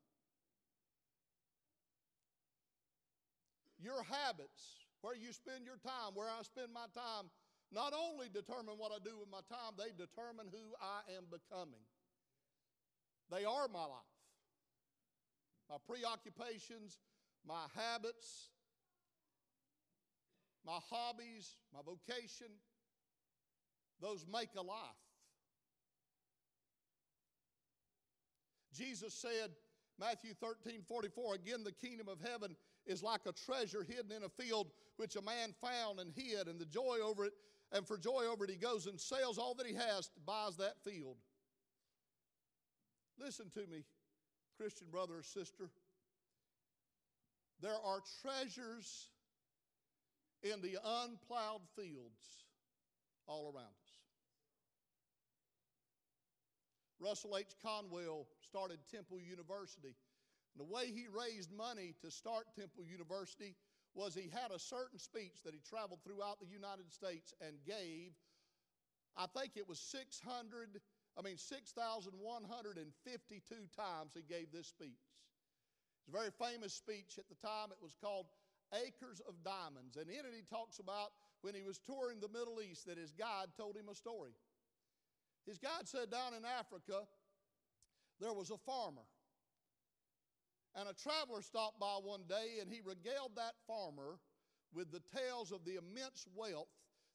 Your 3.78 4.02
habits, 4.04 4.88
where 5.02 5.16
you 5.16 5.34
spend 5.34 5.66
your 5.66 5.78
time, 5.84 6.16
where 6.16 6.32
I 6.32 6.42
spend 6.44 6.72
my 6.74 6.88
time, 6.96 7.28
not 7.76 7.92
only 7.92 8.30
determine 8.32 8.80
what 8.80 8.96
I 8.96 9.04
do 9.04 9.20
with 9.20 9.30
my 9.30 9.44
time, 9.52 9.76
they 9.78 9.92
determine 9.92 10.48
who 10.48 10.64
I 10.80 11.04
am 11.18 11.28
becoming. 11.28 11.84
They 13.30 13.44
are 13.44 13.68
my 13.68 13.84
life 13.84 14.13
my 15.74 15.80
preoccupations, 15.92 17.00
my 17.48 17.66
habits, 17.76 18.50
my 20.64 20.78
hobbies, 20.90 21.56
my 21.74 21.80
vocation, 21.84 22.48
those 24.00 24.28
make 24.32 24.50
a 24.56 24.62
life. 24.62 24.78
Jesus 28.72 29.16
said, 29.16 29.50
Matthew 30.00 30.34
13, 30.36 30.82
44, 30.88 31.36
again, 31.36 31.64
the 31.64 31.72
kingdom 31.72 32.08
of 32.08 32.20
heaven 32.22 32.56
is 32.86 33.02
like 33.02 33.22
a 33.26 33.32
treasure 33.32 33.84
hidden 33.84 34.12
in 34.12 34.24
a 34.24 34.30
field 34.30 34.68
which 34.98 35.16
a 35.16 35.22
man 35.24 35.56
found 35.60 36.00
and 36.00 36.12
hid, 36.16 36.48
and 36.48 36.60
the 36.60 36.66
joy 36.66 36.98
over 37.04 37.26
it, 37.26 37.34
and 37.72 37.88
for 37.88 37.98
joy 37.98 38.26
over 38.32 38.44
it, 38.44 38.52
he 38.52 38.58
goes 38.58 38.86
and 38.86 39.00
sells 39.00 39.40
all 39.40 39.56
that 39.56 39.66
he 39.66 39.74
has, 39.74 40.08
to 40.10 40.20
buys 40.24 40.56
that 40.58 40.84
field. 40.84 41.18
Listen 43.20 43.50
to 43.52 43.66
me, 43.68 43.86
Christian 44.64 44.88
brother 44.90 45.16
or 45.16 45.24
sister, 45.24 45.70
there 47.62 47.76
are 47.84 48.00
treasures 48.22 49.10
in 50.42 50.62
the 50.62 50.78
unplowed 51.04 51.68
fields 51.76 52.24
all 53.28 53.52
around 53.54 53.68
us. 53.68 53.92
Russell 56.98 57.36
H. 57.38 57.58
Conwell 57.62 58.26
started 58.40 58.80
Temple 58.90 59.20
University. 59.20 59.98
And 60.56 60.66
the 60.66 60.74
way 60.74 60.86
he 60.86 61.08
raised 61.12 61.52
money 61.52 61.94
to 62.02 62.10
start 62.10 62.46
Temple 62.58 62.86
University 62.86 63.56
was 63.94 64.16
he 64.16 64.30
had 64.32 64.52
a 64.56 64.60
certain 64.60 64.98
speech 64.98 65.44
that 65.44 65.54
he 65.54 65.60
traveled 65.60 66.00
throughout 66.06 66.40
the 66.40 66.48
United 66.48 66.90
States 66.90 67.34
and 67.46 67.58
gave. 67.68 68.14
I 69.18 69.26
think 69.38 69.58
it 69.58 69.68
was 69.68 69.80
600, 69.80 70.80
I 71.18 71.22
mean 71.22 71.38
6,152 71.38 73.56
times 73.76 74.14
he 74.14 74.22
gave 74.22 74.52
this 74.52 74.68
speech. 74.68 75.02
It's 76.00 76.10
a 76.10 76.12
very 76.12 76.32
famous 76.32 76.74
speech 76.74 77.18
at 77.18 77.30
the 77.30 77.36
time. 77.36 77.72
It 77.72 77.82
was 77.82 77.96
called 78.02 78.28
Acres 78.74 79.22
of 79.28 79.44
Diamonds. 79.44 79.98
And 79.98 80.10
in 80.10 80.26
it, 80.26 80.34
he 80.36 80.42
talks 80.42 80.80
about 80.80 81.14
when 81.42 81.54
he 81.54 81.62
was 81.62 81.80
touring 81.80 82.20
the 82.20 82.28
Middle 82.28 82.62
East 82.62 82.88
that 82.88 82.98
his 82.98 83.12
guide 83.12 83.54
told 83.56 83.78
him 83.78 83.90
a 83.90 83.96
story. 83.96 84.34
His 85.46 85.58
guide 85.58 85.88
said 85.88 86.10
down 86.10 86.34
in 86.34 86.46
Africa, 86.46 87.08
there 88.20 88.34
was 88.34 88.50
a 88.50 88.58
farmer 88.58 89.06
and 90.76 90.90
a 90.90 90.94
traveler 90.94 91.42
stopped 91.42 91.80
by 91.80 92.00
one 92.02 92.24
day 92.28 92.60
and 92.62 92.72
he 92.72 92.82
regaled 92.82 93.36
that 93.36 93.54
farmer 93.68 94.20
with 94.74 94.92
the 94.92 95.02
tales 95.14 95.52
of 95.52 95.64
the 95.66 95.78
immense 95.78 96.26
wealth 96.36 96.70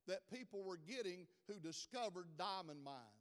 that 0.07 0.21
people 0.33 0.63
were 0.63 0.79
getting 0.79 1.27
who 1.49 1.59
discovered 1.61 2.27
diamond 2.39 2.83
mines. 2.85 3.18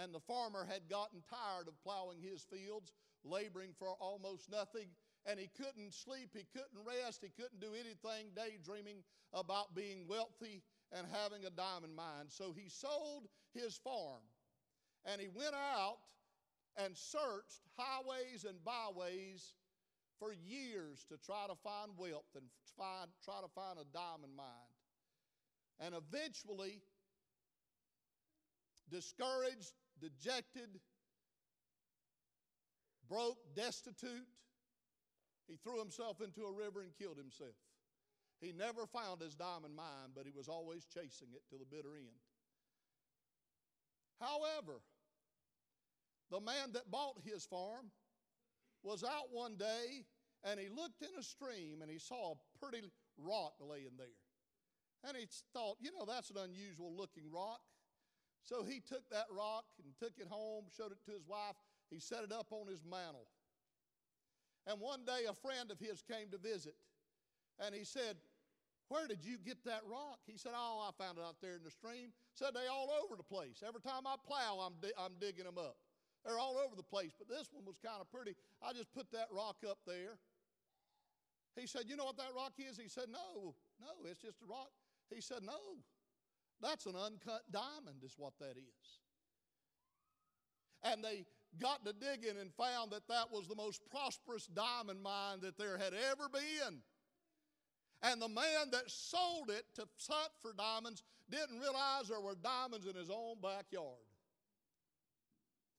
And 0.00 0.14
the 0.14 0.20
farmer 0.20 0.64
had 0.64 0.88
gotten 0.88 1.22
tired 1.28 1.66
of 1.66 1.82
plowing 1.82 2.22
his 2.22 2.44
fields, 2.44 2.92
laboring 3.24 3.72
for 3.76 3.96
almost 4.00 4.50
nothing, 4.50 4.86
and 5.26 5.38
he 5.38 5.50
couldn't 5.56 5.92
sleep, 5.92 6.30
he 6.32 6.46
couldn't 6.52 6.86
rest, 6.86 7.20
he 7.22 7.30
couldn't 7.30 7.60
do 7.60 7.74
anything 7.74 8.30
daydreaming 8.34 9.02
about 9.32 9.74
being 9.74 10.06
wealthy 10.06 10.62
and 10.92 11.06
having 11.12 11.44
a 11.44 11.50
diamond 11.50 11.94
mine. 11.94 12.28
So 12.28 12.54
he 12.56 12.68
sold 12.68 13.26
his 13.52 13.76
farm 13.76 14.22
and 15.04 15.20
he 15.20 15.28
went 15.28 15.54
out 15.54 15.98
and 16.76 16.96
searched 16.96 17.60
highways 17.76 18.44
and 18.44 18.62
byways 18.64 19.54
for 20.18 20.32
years 20.32 21.04
to 21.08 21.16
try 21.18 21.46
to 21.48 21.54
find 21.56 21.92
wealth 21.96 22.30
and 22.34 22.44
find, 22.76 23.10
try 23.24 23.40
to 23.42 23.48
find 23.54 23.78
a 23.78 23.84
diamond 23.92 24.34
mine. 24.36 24.72
And 25.80 25.94
eventually, 25.94 26.82
discouraged, 28.90 29.72
dejected, 30.00 30.80
broke, 33.08 33.38
destitute, 33.54 34.26
he 35.48 35.56
threw 35.56 35.78
himself 35.78 36.20
into 36.20 36.44
a 36.44 36.52
river 36.52 36.82
and 36.82 36.92
killed 36.98 37.16
himself. 37.16 37.56
He 38.40 38.52
never 38.52 38.86
found 38.86 39.20
his 39.20 39.34
diamond 39.34 39.74
mine, 39.74 40.12
but 40.14 40.26
he 40.26 40.32
was 40.32 40.48
always 40.48 40.84
chasing 40.84 41.28
it 41.34 41.42
to 41.50 41.56
the 41.58 41.64
bitter 41.64 41.96
end. 41.96 42.20
However, 44.20 44.80
the 46.30 46.40
man 46.40 46.72
that 46.74 46.90
bought 46.90 47.16
his 47.24 47.44
farm 47.44 47.90
was 48.82 49.02
out 49.02 49.32
one 49.32 49.56
day 49.56 50.04
and 50.44 50.60
he 50.60 50.68
looked 50.68 51.02
in 51.02 51.18
a 51.18 51.22
stream 51.22 51.82
and 51.82 51.90
he 51.90 51.98
saw 51.98 52.32
a 52.32 52.64
pretty 52.64 52.86
rock 53.16 53.54
laying 53.60 53.96
there. 53.96 54.06
And 55.06 55.16
he 55.16 55.26
thought, 55.52 55.76
you 55.80 55.90
know, 55.92 56.04
that's 56.04 56.30
an 56.30 56.36
unusual 56.38 56.94
looking 56.94 57.30
rock. 57.32 57.60
So 58.44 58.64
he 58.64 58.80
took 58.80 59.08
that 59.10 59.26
rock 59.30 59.64
and 59.84 59.92
took 59.98 60.18
it 60.18 60.28
home, 60.28 60.64
showed 60.74 60.92
it 60.92 60.98
to 61.06 61.12
his 61.12 61.26
wife. 61.26 61.56
He 61.90 62.00
set 62.00 62.24
it 62.24 62.32
up 62.32 62.48
on 62.50 62.66
his 62.66 62.84
mantle. 62.84 63.28
And 64.66 64.80
one 64.80 65.04
day 65.04 65.24
a 65.28 65.34
friend 65.34 65.70
of 65.70 65.78
his 65.78 66.02
came 66.02 66.28
to 66.30 66.38
visit 66.38 66.74
and 67.58 67.74
he 67.74 67.84
said, 67.84 68.16
Where 68.88 69.06
did 69.08 69.24
you 69.24 69.36
get 69.38 69.64
that 69.64 69.80
rock? 69.88 70.20
He 70.26 70.36
said, 70.36 70.52
Oh, 70.54 70.84
I 70.84 70.92
found 71.02 71.18
it 71.18 71.24
out 71.24 71.36
there 71.40 71.56
in 71.56 71.64
the 71.64 71.70
stream. 71.70 72.12
Said 72.34 72.52
they 72.54 72.68
all 72.68 72.90
over 73.04 73.16
the 73.16 73.24
place. 73.24 73.62
Every 73.66 73.80
time 73.80 74.06
I 74.06 74.16
plow, 74.26 74.60
I'm, 74.60 74.74
di- 74.80 74.96
I'm 74.98 75.16
digging 75.20 75.44
them 75.44 75.58
up. 75.58 75.76
They're 76.24 76.38
all 76.38 76.58
over 76.58 76.76
the 76.76 76.82
place, 76.84 77.12
but 77.16 77.28
this 77.28 77.48
one 77.52 77.64
was 77.64 77.78
kind 77.80 78.00
of 78.00 78.10
pretty. 78.10 78.34
I 78.60 78.72
just 78.72 78.92
put 78.92 79.10
that 79.12 79.28
rock 79.32 79.64
up 79.64 79.78
there. 79.86 80.18
He 81.56 81.66
said, 81.66 81.84
You 81.88 81.96
know 81.96 82.04
what 82.04 82.16
that 82.18 82.36
rock 82.36 82.52
is? 82.58 82.78
He 82.78 82.88
said, 82.88 83.06
No, 83.08 83.54
no, 83.80 84.04
it's 84.04 84.20
just 84.20 84.42
a 84.42 84.46
rock. 84.46 84.70
He 85.08 85.20
said, 85.20 85.40
No, 85.42 85.80
that's 86.62 86.86
an 86.86 86.94
uncut 86.96 87.42
diamond, 87.50 88.02
is 88.04 88.14
what 88.16 88.32
that 88.40 88.56
is. 88.56 88.88
And 90.82 91.02
they 91.02 91.24
got 91.60 91.84
to 91.84 91.92
digging 91.92 92.38
and 92.40 92.52
found 92.54 92.92
that 92.92 93.08
that 93.08 93.32
was 93.32 93.48
the 93.48 93.54
most 93.54 93.82
prosperous 93.90 94.46
diamond 94.46 95.02
mine 95.02 95.40
that 95.42 95.58
there 95.58 95.78
had 95.78 95.92
ever 95.94 96.28
been. 96.32 96.78
And 98.02 98.22
the 98.22 98.28
man 98.28 98.70
that 98.72 98.88
sold 98.88 99.50
it 99.50 99.64
to 99.74 99.82
hunt 100.08 100.30
for 100.40 100.52
diamonds 100.52 101.02
didn't 101.30 101.58
realize 101.58 102.08
there 102.08 102.20
were 102.20 102.36
diamonds 102.36 102.86
in 102.86 102.94
his 102.94 103.10
own 103.10 103.36
backyard. 103.42 104.06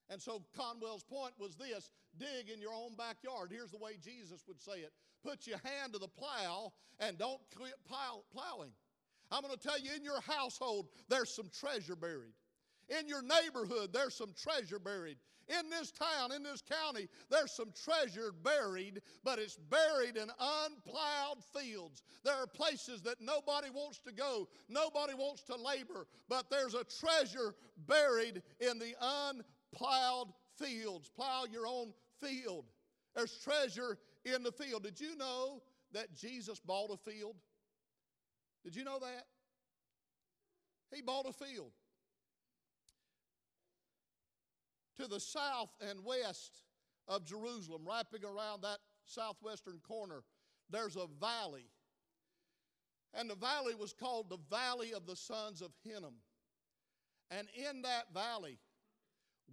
And 0.09 0.21
so 0.21 0.43
Conwell's 0.57 1.03
point 1.03 1.33
was 1.39 1.55
this 1.55 1.91
dig 2.17 2.49
in 2.51 2.59
your 2.59 2.73
own 2.73 2.95
backyard. 2.97 3.51
Here's 3.51 3.71
the 3.71 3.77
way 3.77 3.91
Jesus 4.03 4.43
would 4.47 4.59
say 4.59 4.79
it 4.79 4.91
put 5.23 5.47
your 5.47 5.59
hand 5.63 5.93
to 5.93 5.99
the 5.99 6.07
plow 6.07 6.73
and 6.99 7.17
don't 7.17 7.41
quit 7.55 7.75
plow, 7.87 8.23
plowing. 8.33 8.71
I'm 9.31 9.41
going 9.41 9.55
to 9.55 9.59
tell 9.61 9.79
you 9.79 9.91
in 9.95 10.03
your 10.03 10.21
household, 10.21 10.87
there's 11.07 11.33
some 11.33 11.49
treasure 11.57 11.95
buried. 11.95 12.33
In 12.89 13.07
your 13.07 13.21
neighborhood, 13.21 13.91
there's 13.93 14.15
some 14.15 14.33
treasure 14.33 14.79
buried. 14.79 15.17
In 15.47 15.69
this 15.69 15.91
town, 15.91 16.31
in 16.31 16.43
this 16.43 16.61
county, 16.61 17.07
there's 17.31 17.51
some 17.51 17.71
treasure 17.83 18.31
buried, 18.43 19.01
but 19.23 19.39
it's 19.39 19.57
buried 19.57 20.15
in 20.15 20.29
unplowed 20.39 21.43
fields. 21.55 22.03
There 22.23 22.35
are 22.35 22.45
places 22.45 23.01
that 23.01 23.19
nobody 23.19 23.69
wants 23.71 23.99
to 24.05 24.11
go, 24.11 24.47
nobody 24.67 25.15
wants 25.15 25.41
to 25.43 25.55
labor, 25.55 26.05
but 26.27 26.51
there's 26.51 26.75
a 26.75 26.83
treasure 26.83 27.55
buried 27.87 28.43
in 28.59 28.77
the 28.77 28.93
unplowed 29.01 30.33
fields. 30.59 31.09
Plow 31.09 31.45
your 31.51 31.65
own 31.65 31.93
field. 32.21 32.65
There's 33.15 33.39
treasure 33.39 33.97
in 34.25 34.43
the 34.43 34.51
field. 34.51 34.83
Did 34.83 34.99
you 34.99 35.15
know 35.15 35.61
that 35.93 36.15
Jesus 36.15 36.59
bought 36.59 36.91
a 36.91 36.97
field? 36.97 37.35
Did 38.63 38.75
you 38.75 38.83
know 38.83 38.99
that? 38.99 39.25
He 40.93 41.01
bought 41.01 41.27
a 41.27 41.33
field. 41.33 41.71
To 44.97 45.07
the 45.07 45.19
south 45.19 45.69
and 45.89 46.03
west 46.03 46.63
of 47.07 47.23
Jerusalem, 47.23 47.83
wrapping 47.87 48.25
around 48.25 48.61
that 48.63 48.79
southwestern 49.05 49.79
corner, 49.87 50.23
there's 50.69 50.95
a 50.95 51.07
valley. 51.19 51.67
And 53.13 53.29
the 53.29 53.35
valley 53.35 53.75
was 53.75 53.93
called 53.93 54.29
the 54.29 54.37
Valley 54.49 54.93
of 54.93 55.05
the 55.05 55.15
Sons 55.15 55.61
of 55.61 55.71
Hinnom. 55.83 56.15
And 57.31 57.47
in 57.55 57.81
that 57.83 58.13
valley, 58.13 58.59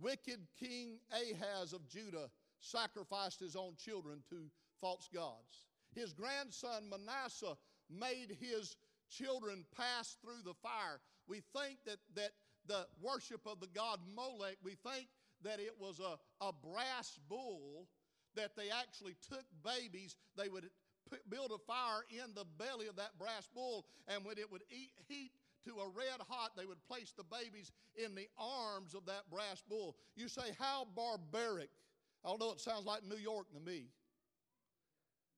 wicked 0.01 0.41
King 0.59 0.99
Ahaz 1.13 1.73
of 1.73 1.89
Judah 1.89 2.29
sacrificed 2.59 3.41
his 3.41 3.57
own 3.57 3.75
children 3.77 4.23
to 4.31 4.51
false 4.81 5.09
gods. 5.13 5.67
His 5.95 6.13
grandson 6.13 6.91
Manasseh 6.91 7.57
made 7.89 8.37
his 8.41 8.77
children 9.09 9.65
pass 9.77 10.17
through 10.23 10.43
the 10.45 10.55
fire. 10.63 11.01
We 11.29 11.43
think 11.57 11.79
that, 11.87 11.99
that 12.15 12.31
the 12.67 12.87
worship 13.01 13.41
of 13.47 13.61
the 13.61 13.69
god 13.69 14.01
Molech, 14.15 14.57
we 14.63 14.77
think 14.87 15.09
that 15.43 15.61
it 15.61 15.75
was 15.79 16.01
a, 16.01 16.19
a 16.45 16.53
brass 16.53 17.19
bull 17.29 17.89
that 18.35 18.57
they 18.57 18.71
actually 18.71 19.17
took 19.29 19.45
babies, 19.65 20.17
they 20.37 20.49
would 20.49 20.69
put, 21.09 21.29
build 21.31 21.53
a 21.53 21.59
fire 21.59 22.05
in 22.11 22.35
the 22.35 22.45
belly 22.59 22.87
of 22.87 22.97
that 22.97 23.19
brass 23.19 23.49
bull, 23.55 23.87
and 24.09 24.25
when 24.25 24.39
it 24.39 24.51
would 24.51 24.63
eat, 24.71 24.91
heat 25.09 25.33
to 25.65 25.73
a 25.81 25.89
red 25.89 26.21
hot, 26.29 26.53
they 26.57 26.67
would 26.67 26.83
place 26.87 27.13
the 27.17 27.25
babies 27.25 27.73
in 27.97 28.15
the 28.15 28.29
arms 28.39 28.95
of 28.95 29.05
that 29.07 29.29
brass 29.31 29.63
bull. 29.69 29.97
You 30.15 30.29
say, 30.29 30.53
How 30.59 30.87
barbaric. 30.95 31.71
Although 32.25 32.53
it 32.53 32.61
sounds 32.61 32.87
like 32.87 33.05
New 33.05 33.17
York 33.17 33.47
to 33.53 33.61
me. 33.61 33.87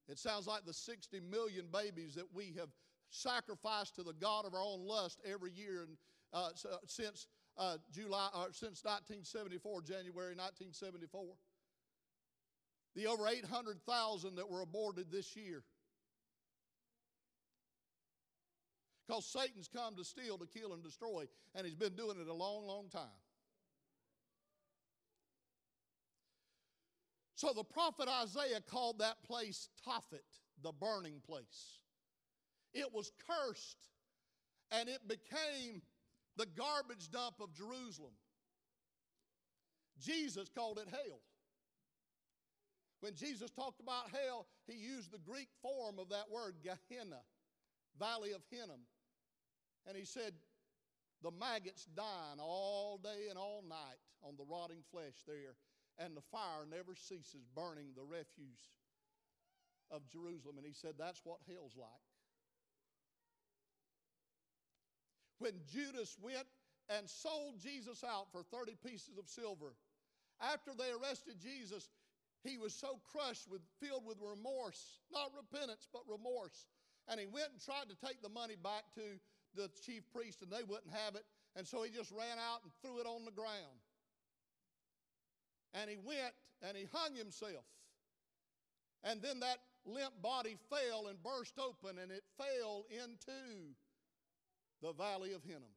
It 0.08 0.18
sounds 0.18 0.46
like 0.46 0.64
the 0.64 0.72
60 0.72 1.20
million 1.20 1.66
babies 1.70 2.14
that 2.14 2.32
we 2.32 2.54
have 2.58 2.68
sacrificed 3.10 3.96
to 3.96 4.02
the 4.02 4.12
God 4.12 4.44
of 4.44 4.54
our 4.54 4.62
own 4.62 4.86
lust 4.86 5.20
every 5.24 5.52
year 5.52 5.86
and, 5.86 5.96
uh, 6.32 6.50
since 6.86 7.26
uh, 7.56 7.76
July, 7.92 8.28
or 8.34 8.52
since 8.52 8.84
1974, 8.84 9.82
January 9.82 10.34
1974. 10.34 11.24
The 12.94 13.06
over 13.06 13.28
800,000 13.28 14.36
that 14.36 14.50
were 14.50 14.62
aborted 14.62 15.06
this 15.10 15.36
year. 15.36 15.62
Because 19.06 19.24
Satan's 19.24 19.68
come 19.68 19.96
to 19.96 20.04
steal, 20.04 20.36
to 20.38 20.46
kill, 20.46 20.74
and 20.74 20.82
destroy, 20.82 21.24
and 21.54 21.66
he's 21.66 21.74
been 21.74 21.94
doing 21.94 22.20
it 22.20 22.28
a 22.28 22.34
long, 22.34 22.66
long 22.66 22.88
time. 22.90 23.08
So 27.34 27.52
the 27.54 27.64
prophet 27.64 28.08
Isaiah 28.08 28.60
called 28.60 28.98
that 28.98 29.22
place 29.22 29.68
Tophet, 29.86 30.26
the 30.62 30.72
burning 30.72 31.22
place. 31.24 31.78
It 32.74 32.92
was 32.92 33.10
cursed, 33.26 33.78
and 34.70 34.88
it 34.88 35.00
became 35.08 35.82
the 36.36 36.46
garbage 36.46 37.10
dump 37.10 37.36
of 37.40 37.52
Jerusalem. 37.54 38.12
Jesus 40.00 40.48
called 40.48 40.78
it 40.78 40.88
hell. 40.90 41.20
When 43.00 43.14
Jesus 43.14 43.50
talked 43.50 43.80
about 43.80 44.10
hell, 44.10 44.46
he 44.66 44.74
used 44.74 45.12
the 45.12 45.18
Greek 45.18 45.48
form 45.62 45.98
of 45.98 46.08
that 46.10 46.30
word, 46.30 46.56
Gehenna 46.62 47.20
Valley 47.98 48.32
of 48.32 48.42
Hinnom. 48.50 48.80
And 49.86 49.96
he 49.96 50.04
said, 50.04 50.34
the 51.22 51.30
maggots 51.32 51.86
dying 51.96 52.38
all 52.38 52.98
day 53.02 53.26
and 53.28 53.38
all 53.38 53.64
night 53.68 53.98
on 54.22 54.36
the 54.36 54.44
rotting 54.44 54.82
flesh 54.90 55.24
there, 55.26 55.56
and 55.98 56.16
the 56.16 56.22
fire 56.30 56.66
never 56.68 56.94
ceases 56.94 57.46
burning 57.54 57.90
the 57.94 58.04
refuse 58.04 58.70
of 59.90 60.06
Jerusalem. 60.08 60.58
And 60.58 60.66
he 60.66 60.72
said, 60.72 60.94
That's 60.98 61.20
what 61.24 61.38
hell's 61.48 61.76
like. 61.76 62.07
When 65.38 65.52
Judas 65.70 66.16
went 66.20 66.46
and 66.88 67.08
sold 67.08 67.60
Jesus 67.62 68.02
out 68.02 68.32
for 68.32 68.42
30 68.42 68.76
pieces 68.84 69.18
of 69.18 69.28
silver, 69.28 69.74
after 70.40 70.72
they 70.76 70.90
arrested 70.90 71.34
Jesus, 71.40 71.88
he 72.44 72.58
was 72.58 72.72
so 72.72 73.00
crushed 73.12 73.50
with 73.50 73.60
filled 73.82 74.06
with 74.06 74.18
remorse, 74.22 75.00
not 75.12 75.30
repentance, 75.34 75.88
but 75.92 76.02
remorse. 76.08 76.66
And 77.08 77.18
he 77.18 77.26
went 77.26 77.50
and 77.52 77.60
tried 77.60 77.88
to 77.90 77.96
take 78.06 78.22
the 78.22 78.28
money 78.28 78.54
back 78.62 78.84
to 78.94 79.18
the 79.54 79.70
chief 79.84 80.02
priest 80.14 80.42
and 80.42 80.50
they 80.50 80.62
wouldn't 80.62 80.92
have 80.92 81.14
it. 81.14 81.24
And 81.56 81.66
so 81.66 81.82
he 81.82 81.90
just 81.90 82.12
ran 82.12 82.38
out 82.38 82.62
and 82.62 82.72
threw 82.82 83.00
it 83.00 83.06
on 83.06 83.24
the 83.24 83.32
ground. 83.32 83.82
And 85.74 85.90
he 85.90 85.96
went 85.96 86.34
and 86.62 86.76
he 86.76 86.86
hung 86.92 87.14
himself. 87.14 87.64
And 89.04 89.22
then 89.22 89.40
that 89.40 89.58
limp 89.84 90.20
body 90.22 90.56
fell 90.70 91.06
and 91.08 91.22
burst 91.22 91.58
open 91.58 91.98
and 91.98 92.10
it 92.10 92.24
fell 92.36 92.84
into 92.90 93.74
the 94.82 94.92
valley 94.92 95.32
of 95.32 95.42
Hinnom. 95.44 95.74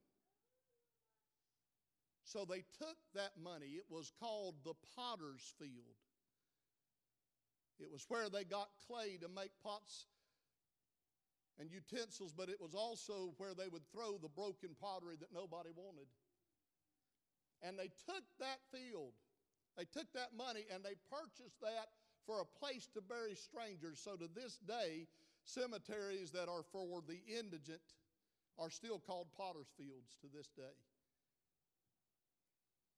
So 2.23 2.45
they 2.45 2.63
took 2.77 2.97
that 3.15 3.31
money. 3.43 3.75
It 3.75 3.85
was 3.89 4.11
called 4.19 4.55
the 4.63 4.73
potter's 4.95 5.53
field. 5.59 5.99
It 7.79 7.91
was 7.91 8.05
where 8.07 8.29
they 8.29 8.43
got 8.43 8.69
clay 8.87 9.17
to 9.21 9.27
make 9.27 9.51
pots 9.63 10.05
and 11.59 11.69
utensils, 11.69 12.31
but 12.31 12.47
it 12.47 12.61
was 12.61 12.73
also 12.73 13.33
where 13.37 13.53
they 13.53 13.67
would 13.67 13.85
throw 13.91 14.17
the 14.17 14.29
broken 14.29 14.69
pottery 14.79 15.15
that 15.19 15.33
nobody 15.33 15.69
wanted. 15.75 16.07
And 17.61 17.77
they 17.77 17.89
took 18.05 18.23
that 18.39 18.59
field, 18.71 19.13
they 19.77 19.85
took 19.85 20.11
that 20.13 20.37
money, 20.37 20.65
and 20.73 20.83
they 20.83 20.95
purchased 21.09 21.59
that 21.61 21.89
for 22.25 22.41
a 22.41 22.45
place 22.45 22.87
to 22.93 23.01
bury 23.01 23.35
strangers. 23.35 23.99
So 23.99 24.15
to 24.15 24.29
this 24.33 24.57
day, 24.57 25.07
cemeteries 25.43 26.31
that 26.31 26.47
are 26.47 26.63
for 26.71 27.01
the 27.07 27.19
indigent 27.27 27.81
are 28.59 28.69
still 28.69 28.99
called 28.99 29.27
potter's 29.35 29.69
fields 29.77 30.15
to 30.21 30.27
this 30.35 30.47
day. 30.55 30.77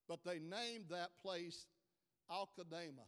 But 0.07 0.23
they 0.25 0.39
named 0.39 0.85
that 0.89 1.11
place 1.21 1.65
Akeldama, 2.29 3.07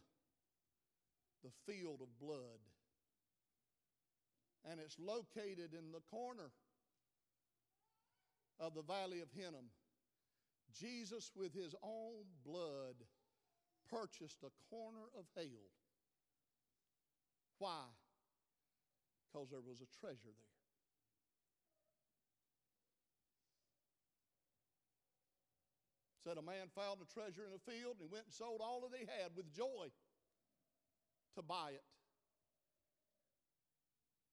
the 1.42 1.50
field 1.66 2.00
of 2.00 2.18
blood 2.18 2.60
and 4.70 4.80
it's 4.80 4.98
located 4.98 5.72
in 5.72 5.92
the 5.92 6.02
corner 6.10 6.50
of 8.58 8.74
the 8.74 8.82
valley 8.82 9.20
of 9.20 9.28
Hinnom. 9.30 9.70
Jesus, 10.74 11.30
with 11.36 11.54
his 11.54 11.74
own 11.82 12.26
blood, 12.44 12.96
purchased 13.88 14.42
a 14.42 14.50
corner 14.74 15.06
of 15.16 15.24
hell. 15.36 15.70
Why? 17.58 17.84
Because 19.24 19.48
there 19.50 19.60
was 19.60 19.80
a 19.80 20.00
treasure 20.00 20.34
there. 20.36 20.55
Said 26.26 26.38
a 26.38 26.42
man 26.42 26.66
found 26.74 26.98
a 26.98 27.06
treasure 27.06 27.46
in 27.46 27.54
a 27.54 27.70
field 27.70 28.02
and 28.02 28.10
he 28.10 28.12
went 28.12 28.26
and 28.26 28.34
sold 28.34 28.58
all 28.58 28.82
that 28.82 28.98
he 28.98 29.06
had 29.06 29.30
with 29.36 29.54
joy 29.54 29.86
to 31.36 31.42
buy 31.42 31.70
it. 31.70 31.86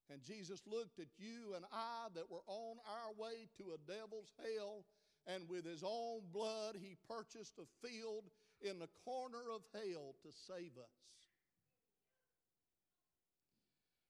And 0.10 0.24
Jesus 0.24 0.64
looked 0.66 0.98
at 0.98 1.14
you 1.20 1.54
and 1.56 1.64
I 1.72 2.08
that 2.16 2.32
were 2.32 2.42
on 2.48 2.78
our 2.90 3.14
way 3.14 3.46
to 3.62 3.78
a 3.78 3.84
devil's 3.86 4.34
hell, 4.42 4.86
and 5.28 5.48
with 5.48 5.66
his 5.66 5.84
own 5.84 6.22
blood, 6.34 6.78
he 6.82 6.98
purchased 7.08 7.54
a 7.62 7.88
field 7.88 8.24
in 8.60 8.80
the 8.80 8.90
corner 9.06 9.46
of 9.54 9.62
hell 9.72 10.16
to 10.24 10.30
save 10.34 10.74
us. 10.82 10.98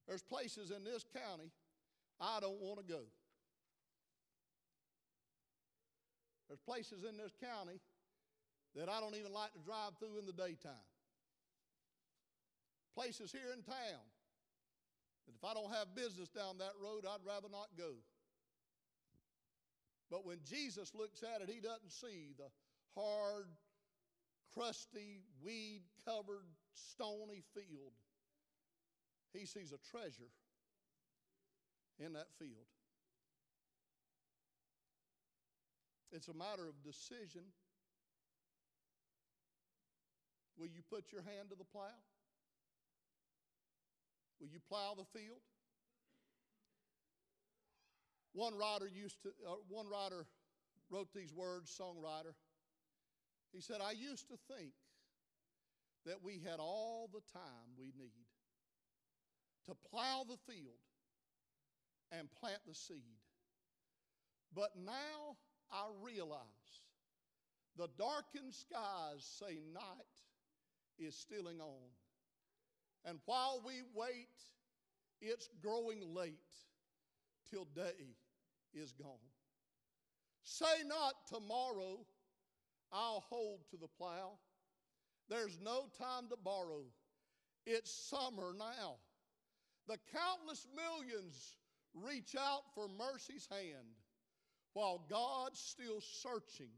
There's 0.07 0.23
places 0.23 0.71
in 0.71 0.85
this 0.85 1.03
county 1.03 1.51
I 2.17 2.39
don't 2.39 2.61
want 2.61 2.79
to 2.79 2.85
go. 2.85 3.03
There's 6.53 6.69
places 6.69 7.01
in 7.01 7.17
this 7.17 7.33
county 7.41 7.81
that 8.75 8.87
I 8.87 8.99
don't 8.99 9.17
even 9.17 9.33
like 9.33 9.51
to 9.53 9.59
drive 9.65 9.97
through 9.97 10.21
in 10.21 10.27
the 10.27 10.37
daytime. 10.37 10.85
Places 12.93 13.31
here 13.31 13.49
in 13.49 13.63
town 13.63 14.05
that 15.25 15.33
if 15.33 15.43
I 15.43 15.55
don't 15.55 15.73
have 15.73 15.95
business 15.95 16.29
down 16.29 16.59
that 16.59 16.77
road, 16.77 17.09
I'd 17.09 17.25
rather 17.25 17.49
not 17.49 17.73
go. 17.75 17.97
But 20.11 20.27
when 20.27 20.37
Jesus 20.45 20.93
looks 20.93 21.23
at 21.23 21.41
it, 21.41 21.49
he 21.49 21.59
doesn't 21.59 21.89
see 21.89 22.37
the 22.37 22.53
hard, 22.93 23.49
crusty, 24.53 25.25
weed 25.43 25.81
covered, 26.05 26.45
stony 26.75 27.41
field. 27.55 27.97
He 29.33 29.47
sees 29.47 29.73
a 29.73 29.81
treasure 29.89 30.29
in 31.97 32.13
that 32.13 32.29
field. 32.37 32.69
It's 36.13 36.27
a 36.27 36.33
matter 36.33 36.69
of 36.69 36.75
decision. 36.83 37.41
Will 40.57 40.67
you 40.67 40.81
put 40.87 41.11
your 41.11 41.23
hand 41.23 41.49
to 41.49 41.55
the 41.55 41.65
plow? 41.65 41.97
Will 44.39 44.47
you 44.47 44.59
plow 44.69 44.93
the 44.95 45.05
field? 45.19 45.41
One 48.33 48.55
writer 48.55 48.87
used 48.87 49.21
to, 49.23 49.29
uh, 49.47 49.55
one 49.67 49.87
writer 49.89 50.27
wrote 50.91 51.07
these 51.15 51.33
words, 51.33 51.75
songwriter. 51.75 52.33
He 53.51 53.61
said, 53.61 53.77
I 53.81 53.91
used 53.91 54.27
to 54.29 54.37
think 54.53 54.73
that 56.05 56.21
we 56.23 56.41
had 56.45 56.59
all 56.59 57.09
the 57.11 57.21
time 57.31 57.73
we 57.77 57.93
need 57.97 58.27
to 59.65 59.75
plow 59.89 60.25
the 60.27 60.37
field 60.51 60.81
and 62.11 62.27
plant 62.39 62.59
the 62.67 62.75
seed. 62.75 63.17
But 64.53 64.71
now 64.75 65.37
I 65.73 65.87
realize 66.03 66.39
the 67.77 67.87
darkened 67.97 68.53
skies 68.53 69.25
say 69.39 69.57
night 69.73 70.13
is 70.99 71.15
stealing 71.15 71.59
on. 71.59 71.89
And 73.05 73.17
while 73.25 73.61
we 73.65 73.81
wait, 73.95 74.29
it's 75.19 75.49
growing 75.61 76.13
late 76.13 76.37
till 77.49 77.65
day 77.75 78.15
is 78.73 78.91
gone. 78.91 79.17
Say 80.43 80.83
not 80.85 81.13
tomorrow, 81.27 82.05
I'll 82.91 83.23
hold 83.27 83.61
to 83.71 83.77
the 83.77 83.87
plow. 83.97 84.37
There's 85.27 85.57
no 85.59 85.87
time 85.97 86.29
to 86.29 86.37
borrow. 86.43 86.83
It's 87.65 87.91
summer 87.91 88.53
now. 88.57 88.97
The 89.87 89.97
countless 90.13 90.67
millions 90.75 91.55
reach 91.93 92.35
out 92.37 92.63
for 92.75 92.87
mercy's 92.87 93.47
hand 93.49 94.02
while 94.73 95.05
God's 95.09 95.59
still 95.59 96.01
searching 96.01 96.71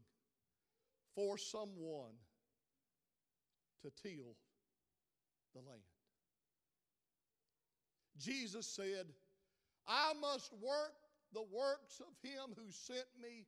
for 1.14 1.38
someone 1.38 2.12
to 3.82 3.90
till 4.02 4.36
the 5.54 5.60
land. 5.60 5.80
Jesus 8.18 8.66
said, 8.66 9.06
I 9.86 10.12
must 10.20 10.52
work 10.60 10.92
the 11.32 11.44
works 11.52 12.00
of 12.00 12.28
him 12.28 12.54
who 12.56 12.70
sent 12.70 13.06
me 13.20 13.44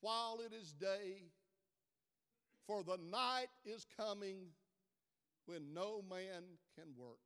while 0.00 0.40
it 0.44 0.52
is 0.52 0.72
day, 0.72 1.22
for 2.66 2.82
the 2.82 2.98
night 3.10 3.48
is 3.64 3.86
coming 3.96 4.38
when 5.46 5.74
no 5.74 6.02
man 6.08 6.42
can 6.76 6.86
work. 6.96 7.18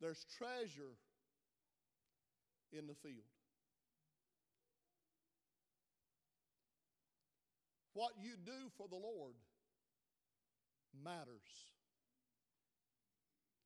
There's 0.00 0.26
treasure 0.36 0.96
in 2.72 2.86
the 2.86 2.94
field. 2.94 3.24
What 7.96 8.12
you 8.20 8.36
do 8.44 8.68
for 8.76 8.86
the 8.88 9.00
Lord 9.00 9.32
matters. 11.02 11.48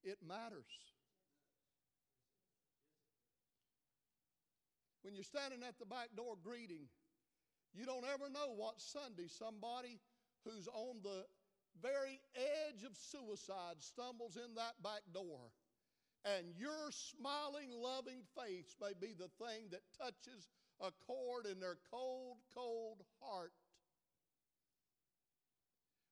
It 0.05 0.19
matters. 0.23 0.71
When 5.03 5.17
you're 5.17 5.25
standing 5.25 5.67
at 5.67 5.81
the 5.81 5.85
back 5.85 6.15
door 6.17 6.37
greeting, 6.41 6.87
you 7.75 7.85
don't 7.85 8.05
ever 8.07 8.31
know 8.31 8.55
what 8.55 8.81
Sunday 8.81 9.27
somebody 9.27 9.99
who's 10.45 10.69
on 10.69 11.03
the 11.03 11.27
very 11.83 12.21
edge 12.37 12.85
of 12.87 12.95
suicide 12.95 13.83
stumbles 13.83 14.37
in 14.37 14.55
that 14.55 14.79
back 14.81 15.03
door. 15.13 15.51
And 16.25 16.55
your 16.57 16.93
smiling, 16.93 17.75
loving 17.75 18.23
face 18.39 18.77
may 18.81 18.95
be 18.95 19.13
the 19.13 19.31
thing 19.43 19.75
that 19.75 19.83
touches 19.99 20.47
a 20.81 20.93
chord 21.05 21.47
in 21.51 21.59
their 21.59 21.79
cold, 21.91 22.37
cold 22.55 23.03
heart. 23.21 23.51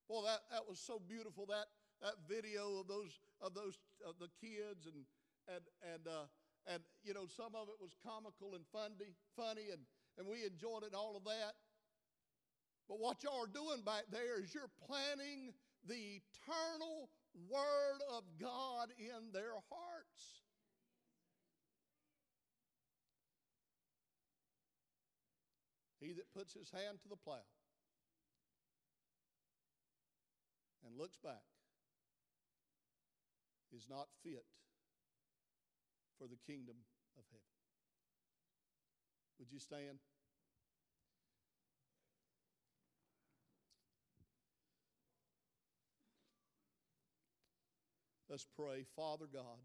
Well, 0.08 0.22
that, 0.22 0.40
that 0.50 0.64
was 0.68 0.80
so 0.80 1.00
beautiful. 1.06 1.46
That 1.46 1.66
that 2.00 2.14
video 2.28 2.80
of 2.80 2.88
those 2.88 3.20
of 3.40 3.54
those 3.54 3.76
of 4.06 4.14
the 4.18 4.28
kids 4.40 4.86
and 4.86 5.04
and 5.48 5.64
and 5.94 6.08
uh, 6.08 6.26
and 6.68 6.82
you 7.02 7.14
know, 7.14 7.26
some 7.26 7.56
of 7.56 7.68
it 7.68 7.80
was 7.80 7.96
comical 8.04 8.54
and 8.54 8.64
funny, 8.72 9.16
funny, 9.36 9.72
and, 9.72 9.80
and 10.18 10.28
we 10.28 10.44
enjoyed 10.44 10.84
it 10.84 10.94
all 10.94 11.16
of 11.16 11.24
that. 11.24 11.56
But 12.88 13.00
what 13.00 13.22
y'all 13.22 13.44
are 13.44 13.46
doing 13.46 13.82
back 13.84 14.04
there 14.10 14.40
is 14.40 14.54
you're 14.54 14.72
planting 14.86 15.52
the 15.86 16.20
eternal 16.20 17.08
Word 17.48 18.00
of 18.12 18.24
God 18.40 18.88
in 18.98 19.32
their 19.32 19.52
hearts. 19.70 20.44
He 26.00 26.12
that 26.12 26.32
puts 26.32 26.54
his 26.54 26.70
hand 26.70 27.00
to 27.02 27.08
the 27.08 27.16
plow 27.16 27.42
and 30.88 30.98
looks 30.98 31.18
back 31.22 31.44
is 33.76 33.86
not 33.90 34.06
fit 34.24 34.44
for 36.18 36.26
the 36.26 36.38
kingdom 36.50 36.76
of 37.16 37.24
heaven. 37.30 37.44
Would 39.38 39.52
you 39.52 39.58
stand? 39.58 39.98
Let's 48.30 48.46
pray. 48.56 48.84
Father 48.96 49.26
God, 49.32 49.60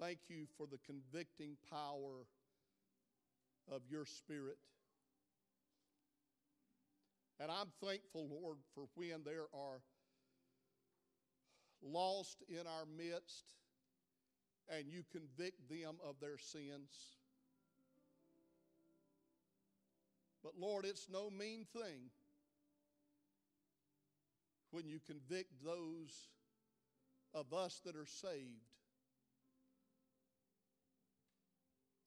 thank 0.00 0.18
you 0.28 0.46
for 0.56 0.66
the 0.66 0.78
convicting 0.86 1.56
power 1.70 2.26
of 3.70 3.82
your 3.88 4.04
Spirit. 4.06 4.58
And 7.42 7.50
I'm 7.50 7.72
thankful, 7.84 8.28
Lord, 8.40 8.58
for 8.72 8.84
when 8.94 9.24
there 9.24 9.46
are 9.52 9.80
lost 11.82 12.44
in 12.48 12.68
our 12.68 12.86
midst 12.96 13.50
and 14.68 14.86
you 14.86 15.02
convict 15.10 15.68
them 15.68 15.96
of 16.08 16.14
their 16.20 16.38
sins. 16.38 17.16
But 20.44 20.52
Lord, 20.56 20.84
it's 20.84 21.08
no 21.12 21.30
mean 21.30 21.66
thing 21.72 22.10
when 24.70 24.86
you 24.86 25.00
convict 25.04 25.50
those 25.64 26.28
of 27.34 27.52
us 27.52 27.80
that 27.84 27.96
are 27.96 28.06
saved 28.06 28.70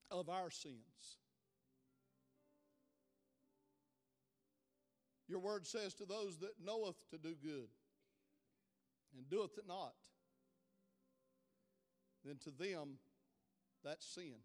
of 0.09 0.29
our 0.29 0.49
sins. 0.49 1.24
Your 5.27 5.39
word 5.39 5.65
says 5.65 5.93
to 5.95 6.05
those 6.05 6.37
that 6.39 6.51
knoweth 6.63 6.97
to 7.09 7.17
do 7.17 7.35
good 7.41 7.67
and 9.15 9.29
doeth 9.29 9.57
it 9.57 9.67
not, 9.67 9.93
then 12.23 12.37
to 12.43 12.51
them 12.51 12.97
that's 13.83 14.05
sin. 14.05 14.35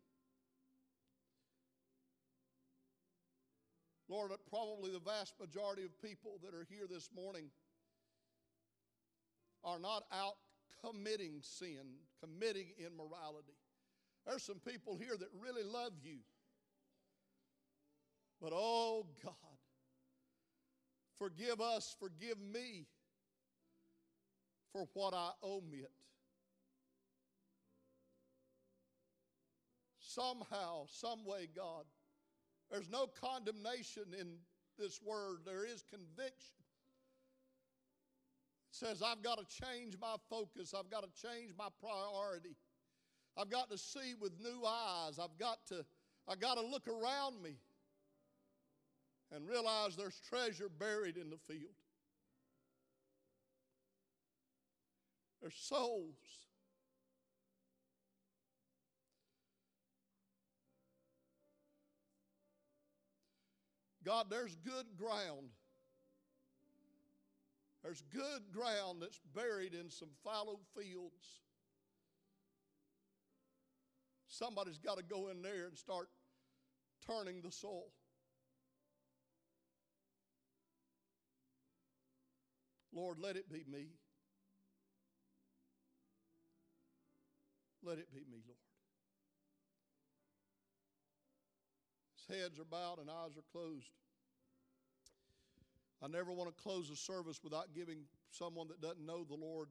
Lord, 4.09 4.33
probably 4.49 4.91
the 4.91 4.99
vast 4.99 5.35
majority 5.39 5.85
of 5.85 6.03
people 6.03 6.41
that 6.43 6.55
are 6.55 6.67
here 6.69 6.87
this 6.91 7.09
morning 7.15 7.45
are 9.63 9.79
not 9.79 10.03
out 10.13 10.35
committing 10.85 11.41
sin, 11.43 11.85
committing 12.21 12.69
immorality. 12.79 13.55
There's 14.27 14.43
some 14.43 14.59
people 14.67 14.97
here 14.97 15.17
that 15.19 15.29
really 15.39 15.63
love 15.63 15.93
you. 16.03 16.19
But 18.41 18.53
oh 18.55 19.07
God, 19.23 19.35
forgive 21.21 21.61
us, 21.61 21.95
forgive 22.01 22.39
me 22.41 22.87
for 24.73 24.89
what 24.95 25.13
I 25.13 25.31
omit. 25.45 25.93
Somehow, 29.99 30.87
some 30.89 31.25
way, 31.25 31.49
God, 31.55 31.85
there's 32.71 32.89
no 32.89 33.07
condemnation 33.07 34.05
in 34.19 34.39
this 34.79 35.01
word, 35.05 35.41
there 35.45 35.65
is 35.65 35.85
conviction. 35.91 36.57
It 38.71 38.77
says, 38.77 39.03
I've 39.03 39.23
got 39.23 39.39
to 39.39 39.45
change 39.45 39.97
my 40.01 40.17
focus, 40.31 40.75
I've 40.77 40.91
got 40.91 41.03
to 41.03 41.29
change 41.29 41.53
my 41.59 41.69
priority. 41.81 42.57
I've 43.37 43.51
got 43.51 43.71
to 43.71 43.79
see 43.79 44.15
with 44.21 44.33
new 44.41 44.65
eyes. 44.67 45.19
I've 45.19 45.39
got 45.39 45.65
to, 45.69 45.85
I've 46.27 46.41
got 46.41 46.55
to 46.55 46.63
look 46.63 46.89
around 46.89 47.41
me 47.43 47.57
and 49.33 49.49
realize 49.49 49.97
there's 49.97 50.21
treasure 50.29 50.69
buried 50.69 51.17
in 51.17 51.31
the 51.31 51.39
field. 51.47 51.75
There's 55.41 55.55
souls. 55.55 56.15
God, 64.05 64.27
there's 64.31 64.57
good 64.57 64.87
ground. 64.97 65.51
There's 67.83 68.03
good 68.13 68.53
ground 68.53 69.01
that's 69.01 69.21
buried 69.35 69.75
in 69.75 69.91
some 69.91 70.11
fallow 70.23 70.59
fields. 70.77 71.41
Somebody's 74.27 74.79
got 74.79 74.97
to 74.99 75.05
go 75.05 75.29
in 75.29 75.43
there 75.43 75.67
and 75.67 75.77
start 75.77 76.09
turning 77.07 77.41
the 77.41 77.51
soil. 77.51 77.91
Lord, 82.93 83.19
let 83.19 83.37
it 83.37 83.51
be 83.51 83.65
me. 83.71 83.89
Let 87.83 87.99
it 87.99 88.13
be 88.13 88.21
me, 88.21 88.43
Lord. 88.47 88.59
His 92.17 92.37
heads 92.37 92.59
are 92.59 92.65
bowed 92.65 92.99
and 92.99 93.09
eyes 93.09 93.37
are 93.37 93.51
closed. 93.53 93.91
I 96.03 96.09
never 96.09 96.33
want 96.33 96.55
to 96.55 96.63
close 96.63 96.91
a 96.91 96.97
service 96.97 97.41
without 97.43 97.75
giving 97.75 98.05
someone 98.31 98.69
that 98.69 98.81
doesn't 98.81 99.05
know 99.05 99.25
the 99.25 99.35
Lord 99.35 99.69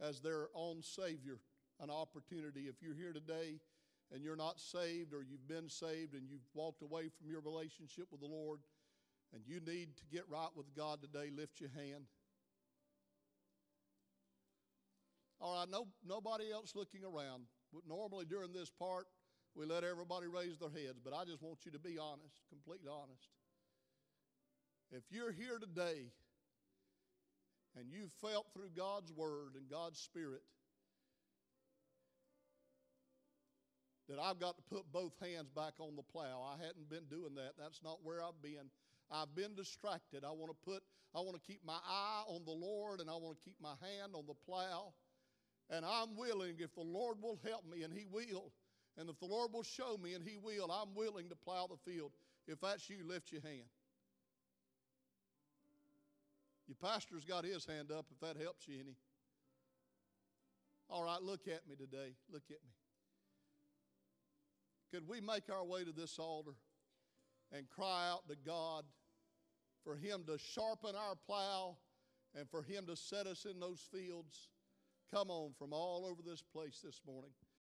as 0.00 0.20
their 0.20 0.48
own 0.54 0.82
Savior 0.82 1.38
an 1.80 1.90
opportunity. 1.90 2.62
If 2.62 2.82
you're 2.82 2.94
here 2.94 3.12
today 3.12 3.60
and 4.12 4.22
you're 4.22 4.36
not 4.36 4.60
saved 4.60 5.12
or 5.12 5.22
you've 5.22 5.48
been 5.48 5.68
saved 5.68 6.14
and 6.14 6.28
you've 6.28 6.46
walked 6.54 6.82
away 6.82 7.08
from 7.08 7.30
your 7.30 7.40
relationship 7.40 8.06
with 8.10 8.20
the 8.20 8.26
Lord 8.26 8.60
and 9.34 9.42
you 9.46 9.60
need 9.60 9.96
to 9.96 10.04
get 10.10 10.24
right 10.30 10.48
with 10.54 10.74
God 10.74 11.00
today, 11.02 11.30
lift 11.34 11.60
your 11.60 11.70
hand. 11.70 12.04
All 15.40 15.60
right, 15.60 15.68
no, 15.70 15.86
nobody 16.06 16.50
else 16.52 16.74
looking 16.74 17.04
around. 17.04 17.44
But 17.72 17.82
Normally 17.86 18.24
during 18.24 18.52
this 18.52 18.70
part, 18.70 19.06
we 19.54 19.66
let 19.66 19.84
everybody 19.84 20.26
raise 20.26 20.58
their 20.58 20.70
heads, 20.70 21.00
but 21.02 21.12
I 21.12 21.24
just 21.24 21.42
want 21.42 21.64
you 21.64 21.72
to 21.72 21.78
be 21.78 21.98
honest, 21.98 22.40
completely 22.48 22.90
honest. 22.90 23.28
If 24.92 25.02
you're 25.10 25.32
here 25.32 25.58
today 25.58 26.12
and 27.76 27.90
you've 27.90 28.12
felt 28.20 28.46
through 28.54 28.70
God's 28.76 29.12
Word 29.12 29.56
and 29.56 29.68
God's 29.68 29.98
Spirit 29.98 30.42
that 34.08 34.18
I've 34.20 34.38
got 34.38 34.56
to 34.56 34.62
put 34.62 34.90
both 34.92 35.12
hands 35.20 35.50
back 35.50 35.74
on 35.80 35.96
the 35.96 36.02
plow, 36.02 36.44
I 36.46 36.62
hadn't 36.64 36.88
been 36.88 37.04
doing 37.10 37.34
that. 37.34 37.52
That's 37.58 37.82
not 37.82 37.98
where 38.04 38.22
I've 38.22 38.40
been. 38.42 38.70
I've 39.10 39.34
been 39.34 39.54
distracted. 39.54 40.24
I 40.24 40.30
want 40.30 40.52
to 40.52 40.70
put, 40.70 40.82
I 41.14 41.20
want 41.20 41.34
to 41.34 41.42
keep 41.46 41.64
my 41.64 41.78
eye 41.88 42.22
on 42.28 42.44
the 42.44 42.52
Lord 42.52 43.00
and 43.00 43.10
I 43.10 43.14
want 43.14 43.36
to 43.38 43.44
keep 43.44 43.56
my 43.60 43.74
hand 43.80 44.12
on 44.14 44.24
the 44.26 44.34
plow. 44.34 44.92
And 45.70 45.84
I'm 45.84 46.16
willing, 46.16 46.56
if 46.58 46.74
the 46.74 46.82
Lord 46.82 47.16
will 47.20 47.38
help 47.46 47.64
me, 47.68 47.82
and 47.82 47.92
He 47.92 48.06
will, 48.10 48.52
and 48.96 49.10
if 49.10 49.18
the 49.18 49.26
Lord 49.26 49.52
will 49.52 49.64
show 49.64 49.96
me, 49.96 50.14
and 50.14 50.24
He 50.24 50.36
will, 50.36 50.70
I'm 50.70 50.94
willing 50.94 51.28
to 51.28 51.36
plow 51.36 51.66
the 51.66 51.90
field. 51.90 52.12
If 52.46 52.60
that's 52.60 52.88
you, 52.88 53.06
lift 53.06 53.32
your 53.32 53.42
hand. 53.42 53.68
Your 56.68 56.76
pastor's 56.80 57.24
got 57.24 57.44
his 57.44 57.64
hand 57.64 57.92
up 57.92 58.06
if 58.10 58.20
that 58.20 58.40
helps 58.40 58.66
you 58.66 58.74
any. 58.74 58.96
All 60.88 61.02
right, 61.02 61.22
look 61.22 61.48
at 61.48 61.68
me 61.68 61.76
today. 61.76 62.14
Look 62.30 62.44
at 62.50 62.58
me. 62.62 62.70
Could 64.92 65.08
we 65.08 65.20
make 65.20 65.50
our 65.50 65.64
way 65.64 65.84
to 65.84 65.92
this 65.92 66.18
altar 66.18 66.54
and 67.52 67.68
cry 67.68 68.08
out 68.10 68.28
to 68.28 68.36
God 68.44 68.84
for 69.84 69.96
Him 69.96 70.24
to 70.26 70.38
sharpen 70.38 70.94
our 70.96 71.14
plow 71.26 71.76
and 72.36 72.48
for 72.48 72.62
Him 72.62 72.86
to 72.86 72.96
set 72.96 73.26
us 73.26 73.46
in 73.50 73.58
those 73.60 73.80
fields? 73.92 74.48
Come 75.14 75.30
on 75.30 75.52
from 75.58 75.72
all 75.72 76.04
over 76.04 76.20
this 76.22 76.42
place 76.42 76.80
this 76.82 77.00
morning. 77.06 77.30